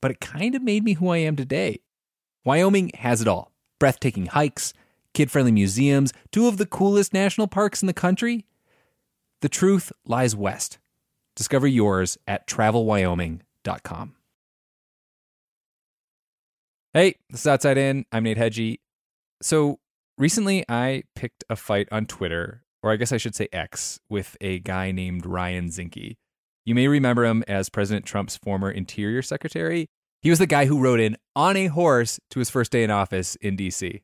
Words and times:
but 0.00 0.10
it 0.10 0.20
kind 0.20 0.54
of 0.54 0.62
made 0.62 0.84
me 0.84 0.94
who 0.94 1.08
I 1.08 1.18
am 1.18 1.36
today. 1.36 1.80
Wyoming 2.44 2.90
has 2.94 3.20
it 3.20 3.28
all 3.28 3.52
breathtaking 3.78 4.26
hikes, 4.26 4.72
kid 5.14 5.30
friendly 5.30 5.52
museums, 5.52 6.12
two 6.32 6.48
of 6.48 6.56
the 6.56 6.66
coolest 6.66 7.12
national 7.12 7.46
parks 7.46 7.82
in 7.82 7.86
the 7.86 7.92
country. 7.92 8.44
The 9.40 9.48
truth 9.48 9.92
lies 10.04 10.34
west. 10.34 10.78
Discover 11.36 11.68
yours 11.68 12.18
at 12.26 12.48
travelwyoming.com. 12.48 14.14
Hey, 16.92 17.14
this 17.30 17.40
is 17.42 17.46
Outside 17.46 17.78
In. 17.78 18.06
I'm 18.10 18.24
Nate 18.24 18.38
Hegyi. 18.38 18.80
So 19.40 19.78
recently 20.16 20.64
I 20.68 21.04
picked 21.14 21.44
a 21.48 21.54
fight 21.54 21.86
on 21.92 22.06
Twitter, 22.06 22.64
or 22.82 22.90
I 22.90 22.96
guess 22.96 23.12
I 23.12 23.18
should 23.18 23.36
say 23.36 23.48
X, 23.52 24.00
with 24.08 24.36
a 24.40 24.58
guy 24.58 24.90
named 24.90 25.26
Ryan 25.26 25.68
Zinke. 25.68 26.16
You 26.68 26.74
may 26.74 26.86
remember 26.86 27.24
him 27.24 27.42
as 27.48 27.70
President 27.70 28.04
Trump's 28.04 28.36
former 28.36 28.70
Interior 28.70 29.22
Secretary. 29.22 29.86
He 30.20 30.28
was 30.28 30.38
the 30.38 30.46
guy 30.46 30.66
who 30.66 30.78
rode 30.78 31.00
in 31.00 31.16
on 31.34 31.56
a 31.56 31.68
horse 31.68 32.20
to 32.28 32.40
his 32.40 32.50
first 32.50 32.70
day 32.70 32.84
in 32.84 32.90
office 32.90 33.36
in 33.36 33.56
DC. 33.56 34.02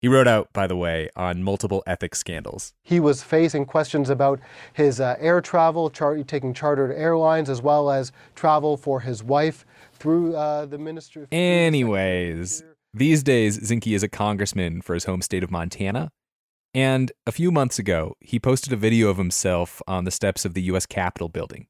He 0.00 0.08
wrote 0.08 0.26
out, 0.26 0.48
by 0.54 0.66
the 0.66 0.74
way, 0.74 1.10
on 1.16 1.42
multiple 1.42 1.82
ethics 1.86 2.18
scandals. 2.18 2.72
He 2.82 2.98
was 2.98 3.22
facing 3.22 3.66
questions 3.66 4.08
about 4.08 4.40
his 4.72 5.00
uh, 5.00 5.16
air 5.18 5.42
travel, 5.42 5.90
char- 5.90 6.16
taking 6.22 6.54
chartered 6.54 6.92
airlines, 6.92 7.50
as 7.50 7.60
well 7.60 7.90
as 7.90 8.10
travel 8.34 8.78
for 8.78 9.00
his 9.00 9.22
wife 9.22 9.66
through 9.92 10.34
uh, 10.34 10.64
the 10.64 10.78
Ministry 10.78 11.24
of. 11.24 11.28
Anyways, 11.30 12.64
these 12.94 13.22
days, 13.22 13.60
Zinke 13.60 13.94
is 13.94 14.02
a 14.02 14.08
congressman 14.08 14.80
for 14.80 14.94
his 14.94 15.04
home 15.04 15.20
state 15.20 15.44
of 15.44 15.50
Montana. 15.50 16.10
And 16.76 17.10
a 17.26 17.32
few 17.32 17.50
months 17.50 17.78
ago, 17.78 18.18
he 18.20 18.38
posted 18.38 18.70
a 18.70 18.76
video 18.76 19.08
of 19.08 19.16
himself 19.16 19.80
on 19.88 20.04
the 20.04 20.10
steps 20.10 20.44
of 20.44 20.52
the 20.52 20.60
U.S. 20.64 20.84
Capitol 20.84 21.30
building. 21.30 21.68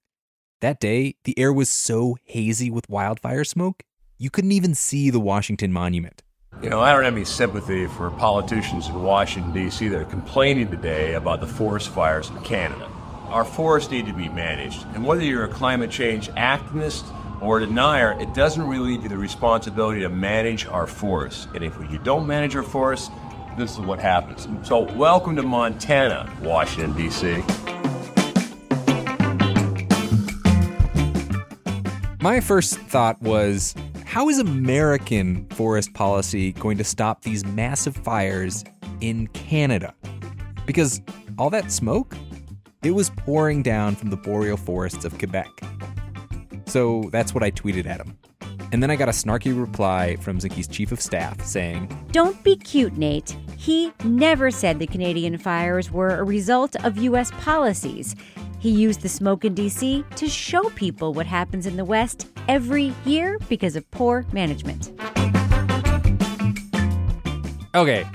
That 0.61 0.81
day, 0.81 1.15
the 1.23 1.39
air 1.39 1.53
was 1.53 1.69
so 1.69 2.17
hazy 2.25 2.73
with 2.73 2.91
wildfire 2.91 3.45
smoke, 3.45 3.85
you 4.19 4.31
couldn't 4.31 4.51
even 4.51 4.75
see 4.75 5.11
the 5.11 5.21
Washington 5.21 5.73
Monument. 5.73 6.25
You 6.61 6.71
know, 6.71 6.81
I 6.81 6.93
don't 6.93 7.05
have 7.05 7.15
any 7.15 7.25
sympathy 7.25 7.87
for 7.87 8.11
politicians 8.11 8.89
in 8.89 9.01
Washington, 9.01 9.53
D.C. 9.53 9.87
that 9.87 10.01
are 10.01 10.07
complaining 10.07 10.73
today 10.73 11.15
about 11.15 11.41
the 11.41 11.47
forest 11.47 11.91
fires 11.91 12.29
in 12.31 12.43
Canada. 12.43 12.91
Our 13.29 13.45
forests 13.45 13.93
need 13.93 14.07
to 14.07 14.13
be 14.13 14.29
managed, 14.29 14.87
and 14.95 15.07
whether 15.07 15.23
you're 15.23 15.45
a 15.45 15.49
climate 15.49 15.93
change 15.93 16.31
activist 16.31 17.05
or 17.41 17.59
a 17.59 17.67
denier, 17.67 18.21
it 18.21 18.35
doesn't 18.35 18.67
relieve 18.67 19.05
you 19.05 19.09
the 19.09 19.19
responsibility 19.19 20.01
to 20.01 20.09
manage 20.09 20.67
our 20.67 20.89
forests. 20.89 21.47
And 21.55 21.63
if 21.63 21.79
you 21.93 21.99
don't 21.99 22.27
manage 22.27 22.57
our 22.57 22.65
forests, 22.65 23.09
this 23.57 23.73
is 23.73 23.81
what 23.81 23.99
happens. 23.99 24.47
So, 24.67 24.81
welcome 24.95 25.35
to 25.37 25.43
Montana, 25.43 26.31
Washington, 26.43 26.95
D.C. 26.97 27.43
My 32.21 32.41
first 32.41 32.79
thought 32.79 33.21
was 33.23 33.75
how 34.05 34.29
is 34.29 34.39
American 34.39 35.47
forest 35.51 35.95
policy 35.95 36.53
going 36.53 36.77
to 36.79 36.85
stop 36.85 37.23
these 37.23 37.45
massive 37.45 37.97
fires 37.97 38.65
in 39.01 39.29
Canada? 39.29 39.95
Because 40.67 41.01
all 41.39 41.51
that 41.51 41.71
smoke, 41.71 42.17
it 42.83 42.93
was 42.93 43.11
pouring 43.11 43.63
down 43.63 43.95
from 43.95 44.11
the 44.11 44.17
boreal 44.17 44.57
forests 44.57 45.05
of 45.05 45.17
Quebec. 45.19 45.49
So 46.67 47.09
that's 47.13 47.33
what 47.33 47.43
I 47.43 47.51
tweeted 47.51 47.87
at 47.87 48.01
him. 48.05 48.19
And 48.73 48.83
then 48.83 48.91
I 48.91 48.97
got 48.97 49.09
a 49.09 49.13
snarky 49.13 49.59
reply 49.59 50.17
from 50.17 50.39
Zinke's 50.39 50.67
chief 50.67 50.91
of 50.91 51.01
staff 51.01 51.41
saying, 51.45 51.89
Don't 52.11 52.43
be 52.43 52.57
cute, 52.57 52.97
Nate. 52.97 53.37
He 53.57 53.93
never 54.05 54.51
said 54.51 54.79
the 54.79 54.87
Canadian 54.87 55.39
fires 55.39 55.91
were 55.91 56.17
a 56.17 56.25
result 56.25 56.75
of 56.85 56.99
U.S. 56.99 57.31
policies. 57.33 58.17
He 58.59 58.71
used 58.71 59.03
the 59.03 59.09
smoke 59.09 59.45
in 59.45 59.55
D.C. 59.55 60.05
to 60.17 60.29
show 60.29 60.69
people 60.71 61.15
what 61.15 61.27
happens 61.27 61.67
in 61.67 61.77
the 61.77 61.85
West 61.85 62.29
every 62.49 62.93
year 63.05 63.39
because 63.49 63.77
of 63.77 63.89
poor 63.93 64.27
management. 64.33 64.91
Okay, 67.75 68.07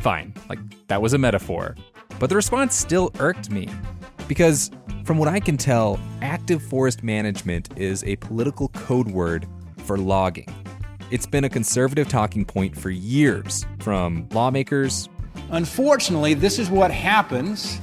fine. 0.00 0.34
Like, 0.48 0.58
that 0.88 1.00
was 1.00 1.12
a 1.12 1.18
metaphor. 1.18 1.76
But 2.18 2.28
the 2.28 2.36
response 2.36 2.74
still 2.74 3.12
irked 3.20 3.50
me. 3.50 3.68
Because, 4.26 4.70
from 5.04 5.18
what 5.18 5.28
I 5.28 5.38
can 5.38 5.56
tell, 5.56 6.00
active 6.22 6.62
forest 6.62 7.02
management 7.02 7.68
is 7.76 8.02
a 8.04 8.16
political 8.16 8.68
code 8.68 9.08
word 9.08 9.46
for 9.82 9.98
logging. 9.98 10.48
It's 11.10 11.26
been 11.26 11.44
a 11.44 11.48
conservative 11.48 12.08
talking 12.08 12.44
point 12.44 12.76
for 12.76 12.88
years, 12.88 13.66
from 13.80 14.26
lawmakers. 14.32 15.08
Unfortunately, 15.50 16.34
this 16.34 16.58
is 16.58 16.70
what 16.70 16.90
happens 16.90 17.78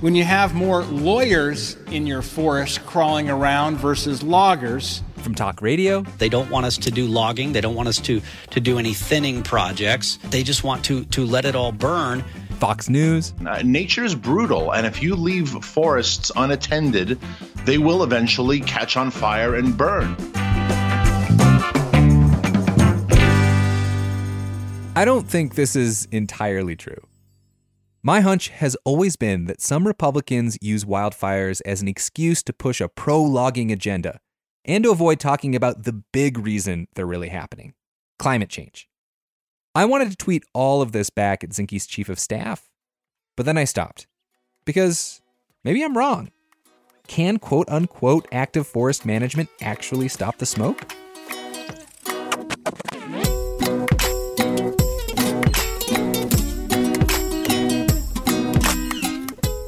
when 0.00 0.14
you 0.14 0.24
have 0.24 0.54
more 0.54 0.82
lawyers 0.84 1.76
in 1.90 2.06
your 2.06 2.22
forest 2.22 2.84
crawling 2.86 3.28
around 3.28 3.76
versus 3.76 4.22
loggers. 4.22 5.02
From 5.16 5.34
talk 5.34 5.60
radio. 5.60 6.02
They 6.18 6.28
don't 6.28 6.50
want 6.50 6.66
us 6.66 6.78
to 6.78 6.90
do 6.90 7.06
logging. 7.06 7.52
They 7.52 7.60
don't 7.60 7.74
want 7.74 7.88
us 7.88 7.98
to, 8.00 8.20
to 8.50 8.60
do 8.60 8.78
any 8.78 8.94
thinning 8.94 9.42
projects. 9.42 10.18
They 10.30 10.42
just 10.42 10.64
want 10.64 10.84
to, 10.86 11.04
to 11.06 11.26
let 11.26 11.44
it 11.44 11.56
all 11.56 11.72
burn. 11.72 12.24
Fox 12.58 12.88
News. 12.88 13.34
Uh, 13.46 13.60
nature 13.64 14.04
is 14.04 14.14
brutal, 14.14 14.72
and 14.72 14.86
if 14.86 15.02
you 15.02 15.14
leave 15.14 15.50
forests 15.62 16.32
unattended, 16.36 17.18
they 17.64 17.76
will 17.76 18.02
eventually 18.02 18.60
catch 18.60 18.96
on 18.96 19.10
fire 19.10 19.54
and 19.56 19.76
burn. 19.76 20.16
I 24.96 25.04
don't 25.04 25.28
think 25.28 25.56
this 25.56 25.76
is 25.76 26.08
entirely 26.10 26.74
true. 26.74 27.06
My 28.02 28.20
hunch 28.20 28.48
has 28.48 28.78
always 28.82 29.14
been 29.14 29.44
that 29.44 29.60
some 29.60 29.86
Republicans 29.86 30.56
use 30.62 30.86
wildfires 30.86 31.60
as 31.66 31.82
an 31.82 31.86
excuse 31.86 32.42
to 32.44 32.54
push 32.54 32.80
a 32.80 32.88
pro 32.88 33.22
logging 33.22 33.70
agenda 33.70 34.20
and 34.64 34.84
to 34.84 34.90
avoid 34.90 35.20
talking 35.20 35.54
about 35.54 35.82
the 35.82 35.92
big 35.92 36.38
reason 36.38 36.88
they're 36.94 37.04
really 37.04 37.28
happening 37.28 37.74
climate 38.18 38.48
change. 38.48 38.88
I 39.74 39.84
wanted 39.84 40.08
to 40.08 40.16
tweet 40.16 40.44
all 40.54 40.80
of 40.80 40.92
this 40.92 41.10
back 41.10 41.44
at 41.44 41.50
Zinke's 41.50 41.86
chief 41.86 42.08
of 42.08 42.18
staff, 42.18 42.70
but 43.36 43.44
then 43.44 43.58
I 43.58 43.64
stopped 43.64 44.06
because 44.64 45.20
maybe 45.62 45.84
I'm 45.84 45.98
wrong. 45.98 46.30
Can 47.06 47.38
quote 47.38 47.68
unquote 47.68 48.26
active 48.32 48.66
forest 48.66 49.04
management 49.04 49.50
actually 49.60 50.08
stop 50.08 50.38
the 50.38 50.46
smoke? 50.46 50.90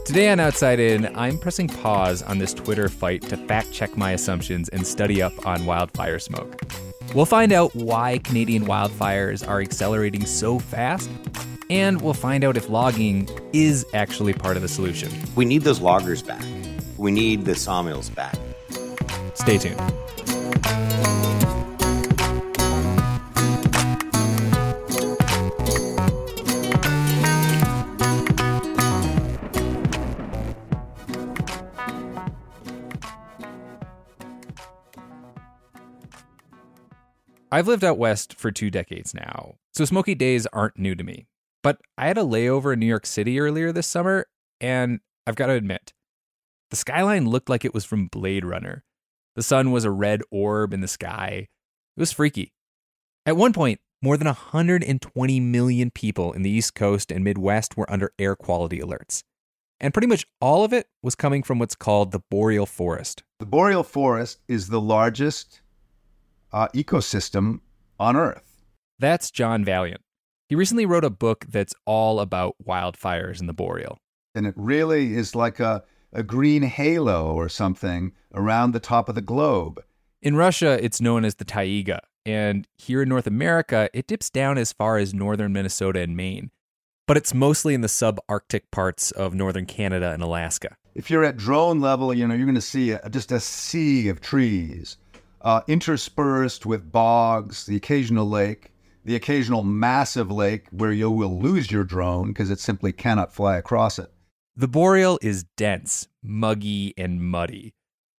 Today 0.08 0.30
on 0.30 0.40
Outside 0.40 0.80
In, 0.80 1.14
I'm 1.14 1.36
pressing 1.36 1.68
pause 1.68 2.22
on 2.22 2.38
this 2.38 2.54
Twitter 2.54 2.88
fight 2.88 3.20
to 3.24 3.36
fact 3.36 3.72
check 3.72 3.94
my 3.94 4.12
assumptions 4.12 4.70
and 4.70 4.86
study 4.86 5.20
up 5.20 5.46
on 5.46 5.66
wildfire 5.66 6.18
smoke. 6.18 6.62
We'll 7.14 7.26
find 7.26 7.52
out 7.52 7.74
why 7.74 8.16
Canadian 8.24 8.64
wildfires 8.64 9.46
are 9.46 9.60
accelerating 9.60 10.24
so 10.24 10.60
fast 10.60 11.10
And 11.68 12.00
we'll 12.00 12.14
find 12.14 12.42
out 12.42 12.56
if 12.56 12.70
logging 12.70 13.28
is 13.52 13.84
actually 13.92 14.32
part 14.32 14.56
of 14.56 14.62
the 14.62 14.68
solution. 14.68 15.12
We 15.36 15.44
need 15.44 15.60
those 15.60 15.82
loggers 15.82 16.22
back. 16.22 16.42
We 16.96 17.10
need 17.10 17.44
the 17.44 17.54
sawmills 17.54 18.08
back. 18.08 18.34
Stay 19.34 19.58
tuned. 19.58 19.78
I've 37.50 37.68
lived 37.68 37.84
out 37.84 37.96
west 37.96 38.34
for 38.34 38.50
two 38.50 38.70
decades 38.70 39.14
now, 39.14 39.54
so 39.72 39.86
smoky 39.86 40.14
days 40.14 40.46
aren't 40.52 40.78
new 40.78 40.94
to 40.94 41.02
me. 41.02 41.28
But 41.62 41.80
I 41.96 42.06
had 42.06 42.18
a 42.18 42.22
layover 42.22 42.74
in 42.74 42.80
New 42.80 42.86
York 42.86 43.06
City 43.06 43.40
earlier 43.40 43.72
this 43.72 43.86
summer, 43.86 44.26
and 44.60 45.00
I've 45.26 45.34
got 45.34 45.46
to 45.46 45.54
admit, 45.54 45.94
the 46.70 46.76
skyline 46.76 47.26
looked 47.26 47.48
like 47.48 47.64
it 47.64 47.72
was 47.72 47.86
from 47.86 48.08
Blade 48.08 48.44
Runner. 48.44 48.84
The 49.34 49.42
sun 49.42 49.72
was 49.72 49.86
a 49.86 49.90
red 49.90 50.20
orb 50.30 50.74
in 50.74 50.82
the 50.82 50.88
sky. 50.88 51.48
It 51.96 52.00
was 52.00 52.12
freaky. 52.12 52.52
At 53.24 53.36
one 53.36 53.54
point, 53.54 53.80
more 54.02 54.18
than 54.18 54.26
120 54.26 55.40
million 55.40 55.90
people 55.90 56.32
in 56.32 56.42
the 56.42 56.50
East 56.50 56.74
Coast 56.74 57.10
and 57.10 57.24
Midwest 57.24 57.78
were 57.78 57.90
under 57.90 58.12
air 58.18 58.36
quality 58.36 58.78
alerts. 58.78 59.22
And 59.80 59.94
pretty 59.94 60.06
much 60.06 60.26
all 60.40 60.64
of 60.64 60.74
it 60.74 60.88
was 61.02 61.14
coming 61.14 61.42
from 61.42 61.58
what's 61.58 61.74
called 61.74 62.12
the 62.12 62.20
boreal 62.30 62.66
forest. 62.66 63.22
The 63.38 63.46
boreal 63.46 63.84
forest 63.84 64.40
is 64.48 64.68
the 64.68 64.80
largest 64.80 65.60
uh, 66.52 66.68
ecosystem 66.74 67.60
on 67.98 68.16
Earth. 68.16 68.62
That's 68.98 69.30
John 69.30 69.64
Vaillant. 69.64 70.02
He 70.48 70.54
recently 70.54 70.86
wrote 70.86 71.04
a 71.04 71.10
book 71.10 71.44
that's 71.48 71.74
all 71.84 72.20
about 72.20 72.56
wildfires 72.66 73.40
in 73.40 73.46
the 73.46 73.52
boreal. 73.52 73.98
And 74.34 74.46
it 74.46 74.54
really 74.56 75.14
is 75.14 75.34
like 75.34 75.60
a, 75.60 75.82
a 76.12 76.22
green 76.22 76.62
halo 76.62 77.34
or 77.34 77.48
something 77.48 78.12
around 78.34 78.72
the 78.72 78.80
top 78.80 79.08
of 79.08 79.14
the 79.14 79.20
globe. 79.20 79.82
In 80.22 80.36
Russia, 80.36 80.82
it's 80.82 81.00
known 81.00 81.24
as 81.24 81.36
the 81.36 81.44
taiga. 81.44 82.00
And 82.24 82.66
here 82.76 83.02
in 83.02 83.08
North 83.08 83.26
America, 83.26 83.88
it 83.92 84.06
dips 84.06 84.30
down 84.30 84.58
as 84.58 84.72
far 84.72 84.98
as 84.98 85.14
northern 85.14 85.52
Minnesota 85.52 86.00
and 86.00 86.16
Maine. 86.16 86.50
But 87.06 87.16
it's 87.16 87.32
mostly 87.32 87.74
in 87.74 87.80
the 87.80 87.88
subarctic 87.88 88.62
parts 88.70 89.10
of 89.12 89.34
northern 89.34 89.64
Canada 89.64 90.12
and 90.12 90.22
Alaska. 90.22 90.76
If 90.94 91.10
you're 91.10 91.24
at 91.24 91.36
drone 91.36 91.80
level, 91.80 92.12
you 92.12 92.26
know, 92.26 92.34
you're 92.34 92.46
going 92.46 92.54
to 92.54 92.60
see 92.60 92.90
a, 92.90 93.08
just 93.08 93.32
a 93.32 93.40
sea 93.40 94.08
of 94.08 94.20
trees 94.20 94.98
uh, 95.40 95.62
interspersed 95.66 96.66
with 96.66 96.90
bogs, 96.92 97.66
the 97.66 97.76
occasional 97.76 98.28
lake, 98.28 98.72
the 99.04 99.16
occasional 99.16 99.62
massive 99.62 100.30
lake 100.30 100.66
where 100.70 100.92
you 100.92 101.10
will 101.10 101.40
lose 101.40 101.70
your 101.70 101.84
drone 101.84 102.28
because 102.28 102.50
it 102.50 102.60
simply 102.60 102.92
cannot 102.92 103.32
fly 103.32 103.56
across 103.56 103.98
it. 103.98 104.12
The 104.56 104.68
boreal 104.68 105.18
is 105.22 105.44
dense, 105.56 106.08
muggy, 106.22 106.92
and 106.98 107.22
muddy. 107.22 107.74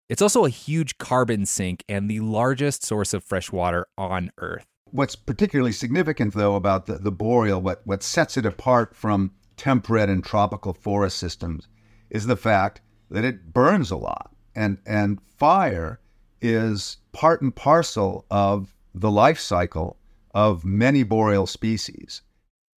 It's 0.09 0.23
also 0.23 0.45
a 0.45 0.51
huge 0.51 0.97
carbon 0.97 1.45
sink 1.45 1.85
and 1.89 2.09
the 2.09 2.21
largest 2.21 2.85
source 2.85 3.13
of 3.13 3.25
fresh 3.25 3.53
water 3.53 3.87
on 3.99 4.31
Earth. 4.39 4.65
What's 4.91 5.17
particularly 5.17 5.73
significant, 5.73 6.33
though, 6.33 6.55
about 6.55 6.87
the, 6.87 6.95
the 6.95 7.13
boreal, 7.13 7.61
what, 7.61 7.83
what 7.85 8.03
sets 8.03 8.39
it 8.39 8.47
apart 8.47 8.97
from 8.97 9.33
temperate 9.59 10.09
and 10.09 10.25
tropical 10.25 10.73
forest 10.73 11.19
systems, 11.19 11.69
is 12.09 12.27
the 12.27 12.37
fact 12.37 12.81
that 13.11 13.25
it 13.25 13.53
burns 13.53 13.91
a 13.91 13.97
lot. 13.97 14.31
And, 14.55 14.79
and 14.87 15.19
fire 15.37 16.01
is 16.41 16.99
part 17.19 17.43
and 17.43 17.53
parcel 17.53 18.25
of 18.31 18.73
the 18.95 19.11
life 19.11 19.41
cycle 19.41 19.97
of 20.37 20.65
many 20.65 21.03
boreal 21.03 21.49
species. 21.49 22.23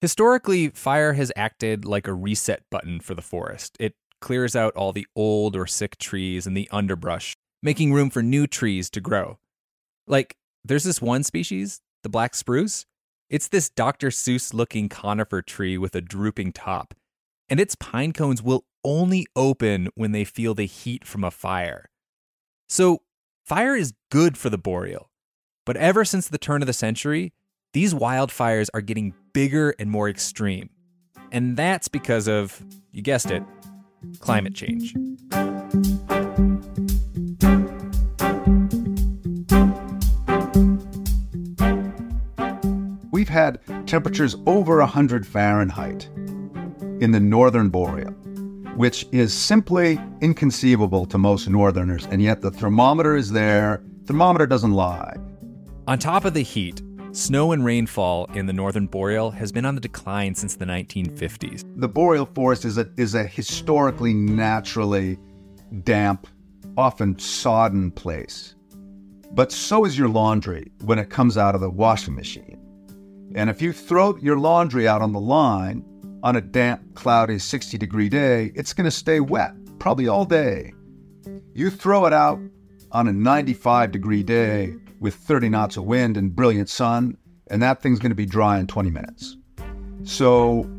Historically, 0.01 0.69
fire 0.69 1.13
has 1.13 1.31
acted 1.35 1.85
like 1.85 2.07
a 2.07 2.13
reset 2.13 2.63
button 2.71 2.99
for 2.99 3.13
the 3.13 3.21
forest. 3.21 3.77
It 3.79 3.93
clears 4.19 4.55
out 4.55 4.75
all 4.75 4.93
the 4.93 5.05
old 5.15 5.55
or 5.55 5.67
sick 5.67 5.95
trees 5.99 6.47
and 6.47 6.57
the 6.57 6.67
underbrush, 6.71 7.35
making 7.61 7.93
room 7.93 8.09
for 8.09 8.23
new 8.23 8.47
trees 8.47 8.89
to 8.89 8.99
grow. 8.99 9.37
Like, 10.07 10.37
there's 10.65 10.85
this 10.85 11.03
one 11.03 11.21
species, 11.21 11.81
the 12.01 12.09
black 12.09 12.33
spruce. 12.33 12.87
It's 13.29 13.47
this 13.47 13.69
Dr. 13.69 14.07
Seuss 14.07 14.55
looking 14.55 14.89
conifer 14.89 15.43
tree 15.43 15.77
with 15.77 15.93
a 15.93 16.01
drooping 16.01 16.53
top, 16.53 16.95
and 17.47 17.59
its 17.59 17.75
pine 17.75 18.11
cones 18.11 18.41
will 18.41 18.65
only 18.83 19.27
open 19.35 19.89
when 19.93 20.13
they 20.13 20.23
feel 20.23 20.55
the 20.55 20.65
heat 20.65 21.05
from 21.05 21.23
a 21.23 21.29
fire. 21.29 21.91
So, 22.67 23.03
fire 23.45 23.75
is 23.75 23.93
good 24.09 24.37
for 24.37 24.49
the 24.49 24.57
boreal. 24.57 25.09
But 25.65 25.77
ever 25.77 26.05
since 26.05 26.27
the 26.27 26.37
turn 26.37 26.61
of 26.61 26.67
the 26.67 26.73
century, 26.73 27.33
these 27.73 27.93
wildfires 27.93 28.67
are 28.73 28.81
getting 28.81 29.13
bigger 29.33 29.75
and 29.79 29.89
more 29.89 30.09
extreme. 30.09 30.69
And 31.31 31.55
that's 31.55 31.87
because 31.87 32.27
of, 32.27 32.63
you 32.91 33.01
guessed 33.01 33.31
it, 33.31 33.43
climate 34.19 34.53
change. 34.53 34.93
We've 43.11 43.29
had 43.29 43.59
temperatures 43.85 44.35
over 44.47 44.77
100 44.79 45.27
Fahrenheit 45.27 46.09
in 46.99 47.11
the 47.11 47.19
northern 47.19 47.69
boreal, 47.69 48.15
which 48.81 49.05
is 49.11 49.31
simply 49.31 50.01
inconceivable 50.21 51.05
to 51.05 51.15
most 51.15 51.47
northerners, 51.47 52.07
and 52.09 52.19
yet 52.19 52.41
the 52.41 52.49
thermometer 52.49 53.15
is 53.15 53.31
there. 53.31 53.83
Thermometer 54.05 54.47
doesn't 54.47 54.71
lie. 54.71 55.15
On 55.85 55.99
top 55.99 56.25
of 56.25 56.33
the 56.33 56.41
heat, 56.41 56.81
snow 57.11 57.51
and 57.51 57.63
rainfall 57.63 58.25
in 58.33 58.47
the 58.47 58.53
northern 58.53 58.87
boreal 58.87 59.29
has 59.29 59.51
been 59.51 59.65
on 59.65 59.75
the 59.75 59.81
decline 59.81 60.33
since 60.33 60.55
the 60.55 60.65
1950s. 60.65 61.63
The 61.75 61.87
boreal 61.87 62.25
forest 62.25 62.65
is 62.65 62.79
a, 62.79 62.89
is 62.97 63.13
a 63.13 63.23
historically 63.23 64.15
naturally 64.15 65.19
damp, 65.83 66.25
often 66.75 67.19
sodden 67.19 67.91
place. 67.91 68.55
But 69.33 69.51
so 69.51 69.85
is 69.85 69.95
your 69.95 70.09
laundry 70.09 70.71
when 70.85 70.97
it 70.97 71.11
comes 71.11 71.37
out 71.37 71.53
of 71.53 71.61
the 71.61 71.69
washing 71.69 72.15
machine. 72.15 72.57
And 73.35 73.47
if 73.47 73.61
you 73.61 73.73
throw 73.73 74.17
your 74.17 74.39
laundry 74.39 74.87
out 74.87 75.03
on 75.03 75.13
the 75.13 75.19
line 75.19 75.85
on 76.23 76.35
a 76.35 76.41
damp, 76.41 76.95
cloudy 76.95 77.39
60 77.39 77.77
degree 77.77 78.09
day, 78.09 78.51
it's 78.55 78.73
going 78.73 78.85
to 78.85 78.91
stay 78.91 79.19
wet, 79.19 79.53
probably 79.79 80.07
all 80.07 80.25
day. 80.25 80.73
You 81.53 81.69
throw 81.69 82.05
it 82.05 82.13
out 82.13 82.39
on 82.91 83.07
a 83.07 83.13
95 83.13 83.91
degree 83.91 84.23
day 84.23 84.75
with 84.99 85.15
30 85.15 85.49
knots 85.49 85.77
of 85.77 85.85
wind 85.85 86.17
and 86.17 86.35
brilliant 86.35 86.69
sun, 86.69 87.17
and 87.49 87.61
that 87.61 87.81
thing's 87.81 87.99
going 87.99 88.11
to 88.11 88.15
be 88.15 88.25
dry 88.25 88.59
in 88.59 88.67
20 88.67 88.89
minutes. 88.91 89.37
So 90.03 90.69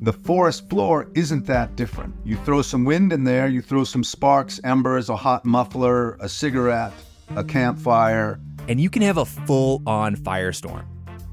the 0.00 0.12
forest 0.12 0.68
floor 0.70 1.10
isn't 1.14 1.46
that 1.46 1.74
different. 1.74 2.14
You 2.24 2.36
throw 2.36 2.62
some 2.62 2.84
wind 2.84 3.12
in 3.12 3.24
there, 3.24 3.48
you 3.48 3.60
throw 3.60 3.84
some 3.84 4.04
sparks, 4.04 4.60
embers, 4.62 5.08
a 5.08 5.16
hot 5.16 5.44
muffler, 5.44 6.16
a 6.20 6.28
cigarette, 6.28 6.92
a 7.34 7.42
campfire, 7.42 8.40
and 8.68 8.80
you 8.80 8.90
can 8.90 9.02
have 9.02 9.16
a 9.16 9.24
full 9.24 9.82
on 9.86 10.14
firestorm. 10.14 10.84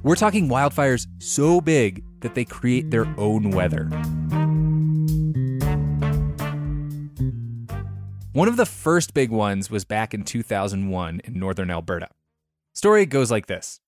We're 0.03 0.15
talking 0.15 0.47
wildfires 0.47 1.07
so 1.19 1.61
big 1.61 2.03
that 2.21 2.35
they 2.35 2.45
create 2.45 2.91
their 2.91 3.07
own 3.17 3.51
weather. 3.51 3.89
One 8.35 8.49
of 8.49 8.57
the 8.57 8.65
first 8.65 9.13
big 9.13 9.31
ones 9.31 9.71
was 9.71 9.85
back 9.85 10.13
in 10.13 10.23
2001 10.23 11.21
in 11.23 11.39
northern 11.39 11.71
Alberta. 11.71 12.09
Story 12.73 13.05
goes 13.05 13.31
like 13.31 13.45
this 13.45 13.79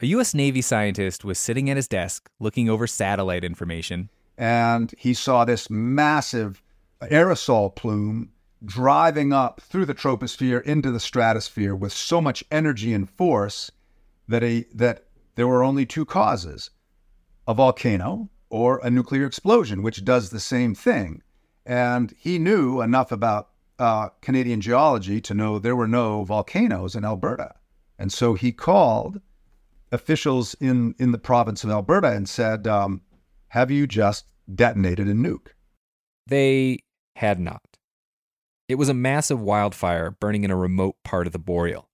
A 0.00 0.06
US 0.06 0.34
Navy 0.34 0.62
scientist 0.62 1.24
was 1.24 1.38
sitting 1.38 1.70
at 1.70 1.76
his 1.76 1.86
desk 1.86 2.28
looking 2.40 2.68
over 2.68 2.88
satellite 2.88 3.44
information. 3.44 4.10
And 4.36 4.92
he 4.98 5.14
saw 5.14 5.44
this 5.44 5.70
massive 5.70 6.60
aerosol 7.02 7.74
plume 7.76 8.30
driving 8.64 9.32
up 9.32 9.60
through 9.60 9.86
the 9.86 9.94
troposphere 9.94 10.62
into 10.62 10.90
the 10.90 10.98
stratosphere 10.98 11.74
with 11.74 11.92
so 11.92 12.20
much 12.20 12.42
energy 12.50 12.92
and 12.94 13.08
force 13.08 13.70
that, 14.26 14.42
he, 14.42 14.64
that 14.74 15.04
there 15.36 15.46
were 15.46 15.62
only 15.62 15.86
two 15.86 16.04
causes 16.04 16.70
a 17.46 17.54
volcano 17.54 18.30
or 18.50 18.80
a 18.82 18.90
nuclear 18.90 19.26
explosion, 19.26 19.82
which 19.82 20.04
does 20.04 20.30
the 20.30 20.40
same 20.40 20.74
thing. 20.74 21.22
And 21.66 22.14
he 22.18 22.38
knew 22.38 22.80
enough 22.80 23.10
about 23.10 23.50
uh, 23.78 24.10
Canadian 24.20 24.60
geology 24.60 25.20
to 25.22 25.34
know 25.34 25.58
there 25.58 25.76
were 25.76 25.88
no 25.88 26.24
volcanoes 26.24 26.94
in 26.94 27.04
Alberta. 27.04 27.54
And 27.98 28.12
so 28.12 28.34
he 28.34 28.52
called 28.52 29.20
officials 29.90 30.54
in, 30.60 30.94
in 30.98 31.12
the 31.12 31.18
province 31.18 31.64
of 31.64 31.70
Alberta 31.70 32.12
and 32.12 32.28
said, 32.28 32.66
um, 32.66 33.02
Have 33.48 33.70
you 33.70 33.86
just 33.86 34.26
detonated 34.52 35.08
a 35.08 35.14
nuke? 35.14 35.48
They 36.26 36.80
had 37.16 37.38
not. 37.38 37.78
It 38.68 38.76
was 38.76 38.88
a 38.88 38.94
massive 38.94 39.40
wildfire 39.40 40.10
burning 40.10 40.44
in 40.44 40.50
a 40.50 40.56
remote 40.56 40.96
part 41.04 41.26
of 41.26 41.32
the 41.32 41.38
boreal. 41.38 41.88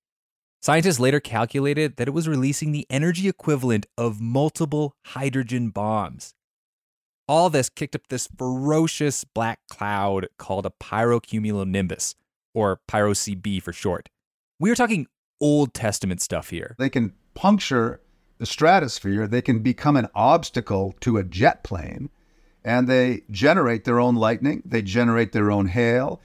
Scientists 0.62 1.00
later 1.00 1.20
calculated 1.20 1.96
that 1.96 2.06
it 2.06 2.10
was 2.10 2.28
releasing 2.28 2.70
the 2.70 2.86
energy 2.90 3.28
equivalent 3.28 3.86
of 3.96 4.20
multiple 4.20 4.94
hydrogen 5.06 5.70
bombs. 5.70 6.34
All 7.26 7.48
this 7.48 7.70
kicked 7.70 7.94
up 7.94 8.08
this 8.08 8.28
ferocious 8.36 9.24
black 9.24 9.60
cloud 9.70 10.28
called 10.36 10.66
a 10.66 10.72
pyrocumulonimbus, 10.78 12.14
or 12.52 12.80
pyro-CB 12.86 13.62
for 13.62 13.72
short. 13.72 14.10
We 14.58 14.70
are 14.70 14.74
talking 14.74 15.06
Old 15.40 15.72
Testament 15.72 16.20
stuff 16.20 16.50
here. 16.50 16.76
They 16.78 16.90
can 16.90 17.14
puncture 17.32 18.02
the 18.36 18.44
stratosphere, 18.44 19.26
they 19.26 19.40
can 19.40 19.60
become 19.60 19.96
an 19.96 20.08
obstacle 20.14 20.94
to 21.00 21.16
a 21.16 21.24
jet 21.24 21.64
plane 21.64 22.10
and 22.62 22.86
they 22.86 23.22
generate 23.30 23.84
their 23.84 23.98
own 23.98 24.14
lightning, 24.14 24.62
they 24.66 24.82
generate 24.82 25.32
their 25.32 25.50
own 25.50 25.68
hail. 25.68 26.20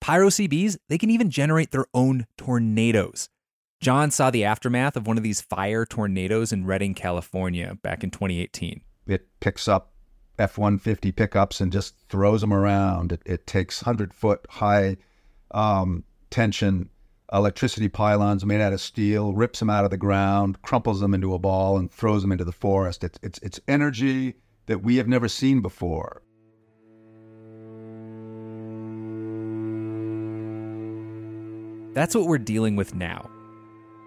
Pyro 0.00 0.28
CBs, 0.28 0.78
they 0.88 0.96
can 0.96 1.10
even 1.10 1.28
generate 1.30 1.70
their 1.70 1.84
own 1.92 2.26
tornadoes. 2.38 3.28
John 3.84 4.10
saw 4.10 4.30
the 4.30 4.44
aftermath 4.44 4.96
of 4.96 5.06
one 5.06 5.18
of 5.18 5.22
these 5.22 5.42
fire 5.42 5.84
tornadoes 5.84 6.54
in 6.54 6.64
Redding, 6.64 6.94
California 6.94 7.76
back 7.82 8.02
in 8.02 8.10
2018. 8.10 8.80
It 9.06 9.28
picks 9.40 9.68
up 9.68 9.92
F 10.38 10.56
150 10.56 11.12
pickups 11.12 11.60
and 11.60 11.70
just 11.70 11.94
throws 12.08 12.40
them 12.40 12.54
around. 12.54 13.12
It, 13.12 13.20
it 13.26 13.46
takes 13.46 13.82
100 13.82 14.14
foot 14.14 14.46
high 14.48 14.96
um, 15.50 16.02
tension 16.30 16.88
electricity 17.30 17.90
pylons 17.90 18.46
made 18.46 18.62
out 18.62 18.72
of 18.72 18.80
steel, 18.80 19.34
rips 19.34 19.58
them 19.58 19.68
out 19.68 19.84
of 19.84 19.90
the 19.90 19.98
ground, 19.98 20.62
crumples 20.62 21.00
them 21.00 21.12
into 21.12 21.34
a 21.34 21.38
ball, 21.38 21.76
and 21.76 21.92
throws 21.92 22.22
them 22.22 22.32
into 22.32 22.44
the 22.44 22.52
forest. 22.52 23.04
It's, 23.04 23.18
it's, 23.22 23.38
it's 23.40 23.60
energy 23.68 24.36
that 24.64 24.82
we 24.82 24.96
have 24.96 25.08
never 25.08 25.28
seen 25.28 25.60
before. 25.60 26.22
That's 31.92 32.14
what 32.14 32.24
we're 32.26 32.38
dealing 32.38 32.76
with 32.76 32.94
now. 32.94 33.28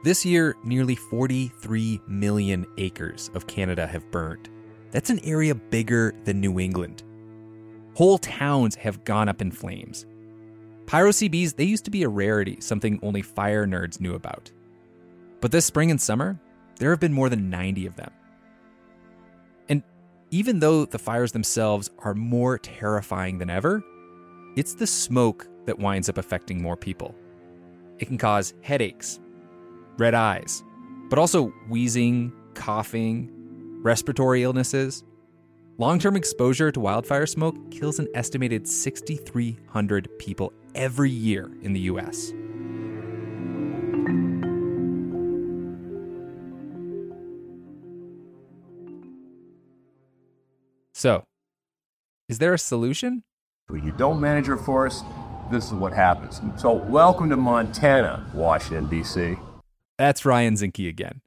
This 0.07 0.25
year, 0.25 0.55
nearly 0.63 0.95
43 0.95 1.99
million 2.07 2.65
acres 2.77 3.29
of 3.33 3.45
Canada 3.45 3.85
have 3.85 4.09
burned. 4.09 4.47
That's 4.91 5.09
an 5.09 5.19
area 5.19 5.53
bigger 5.53 6.15
than 6.23 6.39
New 6.39 6.61
England. 6.61 7.03
Whole 7.93 8.17
towns 8.17 8.73
have 8.75 9.03
gone 9.03 9.27
up 9.27 9.41
in 9.41 9.51
flames. 9.51 10.05
Pyro 10.85 11.09
CBs, 11.09 11.57
they 11.57 11.65
used 11.65 11.83
to 11.83 11.91
be 11.91 12.03
a 12.03 12.07
rarity, 12.07 12.55
something 12.61 13.01
only 13.03 13.21
fire 13.21 13.67
nerds 13.67 13.99
knew 13.99 14.15
about. 14.15 14.49
But 15.41 15.51
this 15.51 15.65
spring 15.65 15.91
and 15.91 15.99
summer, 15.99 16.39
there 16.77 16.91
have 16.91 17.01
been 17.01 17.11
more 17.11 17.27
than 17.27 17.49
90 17.49 17.85
of 17.87 17.97
them. 17.97 18.11
And 19.67 19.83
even 20.31 20.61
though 20.61 20.85
the 20.85 20.99
fires 20.99 21.33
themselves 21.33 21.89
are 21.99 22.13
more 22.13 22.57
terrifying 22.57 23.39
than 23.39 23.49
ever, 23.49 23.83
it's 24.55 24.73
the 24.73 24.87
smoke 24.87 25.49
that 25.65 25.79
winds 25.79 26.07
up 26.07 26.17
affecting 26.17 26.61
more 26.61 26.77
people. 26.77 27.13
It 27.99 28.05
can 28.05 28.17
cause 28.17 28.53
headaches, 28.61 29.19
red 29.97 30.13
eyes, 30.13 30.63
but 31.09 31.19
also 31.19 31.47
wheezing, 31.69 32.31
coughing, 32.53 33.29
respiratory 33.81 34.43
illnesses. 34.43 35.03
Long 35.77 35.99
term 35.99 36.15
exposure 36.15 36.71
to 36.71 36.79
wildfire 36.79 37.25
smoke 37.25 37.55
kills 37.71 37.99
an 37.99 38.07
estimated 38.15 38.67
6,300 38.67 40.19
people 40.19 40.53
every 40.73 41.11
year 41.11 41.51
in 41.61 41.73
the 41.73 41.81
US. 41.81 42.33
So, 50.93 51.25
is 52.27 52.39
there 52.39 52.55
a 52.55 52.57
solution? 52.57 53.23
When 53.67 53.85
you 53.85 53.91
don't 53.91 54.19
manage 54.19 54.47
your 54.47 54.57
forest, 54.57 55.05
this 55.51 55.65
is 55.65 55.73
what 55.73 55.93
happens. 55.93 56.41
So, 56.59 56.73
welcome 56.73 57.29
to 57.29 57.37
Montana, 57.37 58.25
Washington, 58.33 58.89
D.C. 58.89 59.37
That's 59.97 60.25
Ryan 60.25 60.55
Zinke 60.55 60.87
again. 60.87 61.21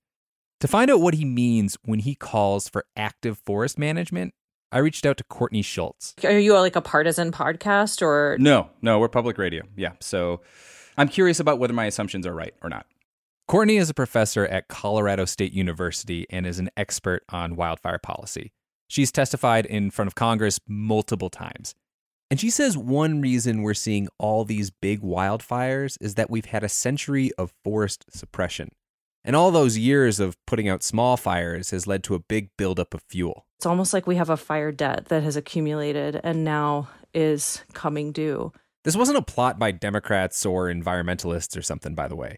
To 0.61 0.69
find 0.69 0.91
out 0.91 1.01
what 1.01 1.15
he 1.15 1.25
means 1.25 1.77
when 1.85 2.01
he 2.01 2.15
calls 2.15 2.69
for 2.69 2.85
active 2.97 3.39
forest 3.39 3.79
management, 3.79 4.35
I 4.73 4.79
reached 4.79 5.05
out 5.07 5.17
to 5.17 5.25
Courtney 5.25 5.63
Schultz. 5.63 6.15
Are 6.23 6.39
you 6.39 6.57
like 6.57 6.77
a 6.77 6.83
partisan 6.83 7.33
podcast 7.33 8.03
or? 8.03 8.37
No, 8.39 8.71
no, 8.83 8.99
we're 8.99 9.09
public 9.09 9.39
radio. 9.39 9.65
Yeah. 9.77 9.93
So 10.01 10.43
I'm 10.97 11.09
curious 11.09 11.41
about 11.41 11.59
whether 11.59 11.73
my 11.73 11.87
assumptions 11.87 12.27
are 12.27 12.35
right 12.35 12.55
or 12.63 12.69
not. 12.69 12.87
Courtney 13.49 13.79
is 13.79 13.91
a 13.91 13.95
professor 13.95 14.47
at 14.47 14.69
Colorado 14.69 15.25
State 15.25 15.53
University 15.53 16.27
and 16.31 16.47
is 16.47 16.61
an 16.61 16.71
expert 16.77 17.25
on 17.31 17.57
wildfire 17.57 17.99
policy. 17.99 18.53
She's 18.87 19.11
testified 19.11 19.67
in 19.67 19.91
front 19.91 20.07
of 20.07 20.15
Congress 20.15 20.61
multiple 20.69 21.31
times. 21.31 21.75
And 22.31 22.39
she 22.39 22.49
says 22.49 22.79
one 22.79 23.21
reason 23.21 23.63
we're 23.63 23.75
seeing 23.75 24.09
all 24.19 24.45
these 24.45 24.71
big 24.71 25.01
wildfires 25.03 25.97
is 26.01 26.15
that 26.15 26.31
we've 26.31 26.45
had 26.45 26.63
a 26.63 26.69
century 26.69 27.33
of 27.37 27.53
forest 27.65 28.05
suppression. 28.11 28.71
And 29.25 29.35
all 29.35 29.51
those 29.51 29.77
years 29.77 30.21
of 30.21 30.37
putting 30.47 30.69
out 30.69 30.83
small 30.83 31.17
fires 31.17 31.71
has 31.71 31.87
led 31.87 32.05
to 32.05 32.15
a 32.15 32.21
big 32.21 32.51
buildup 32.57 32.95
of 32.95 33.03
fuel. 33.09 33.47
It's 33.59 33.67
almost 33.67 33.93
like 33.93 34.07
we 34.07 34.17
have 34.17 34.31
a 34.31 34.37
fire 34.37 34.73
debt 34.73 35.07
that 35.07 35.23
has 35.25 35.37
accumulated 35.37 36.21
and 36.23 36.45
now 36.45 36.89
is 37.13 37.65
coming 37.75 38.13
due. 38.13 38.53
This 38.85 38.97
wasn't 38.97 39.19
a 39.19 39.23
plot 39.23 39.59
by 39.59 39.73
Democrats 39.73 40.47
or 40.47 40.69
environmentalists 40.69 41.59
or 41.59 41.63
something, 41.63 41.95
by 41.95 42.09
the 42.09 42.17
way. 42.17 42.37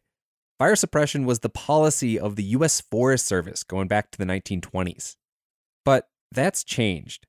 Fire 0.59 0.75
suppression 0.75 1.25
was 1.25 1.41
the 1.41 1.49
policy 1.49 2.19
of 2.19 2.37
the 2.37 2.43
U.S. 2.45 2.81
Forest 2.81 3.27
Service 3.27 3.63
going 3.63 3.89
back 3.89 4.11
to 4.11 4.19
the 4.19 4.25
1920s. 4.25 5.17
But 5.85 6.09
that's 6.33 6.65
changed. 6.65 7.27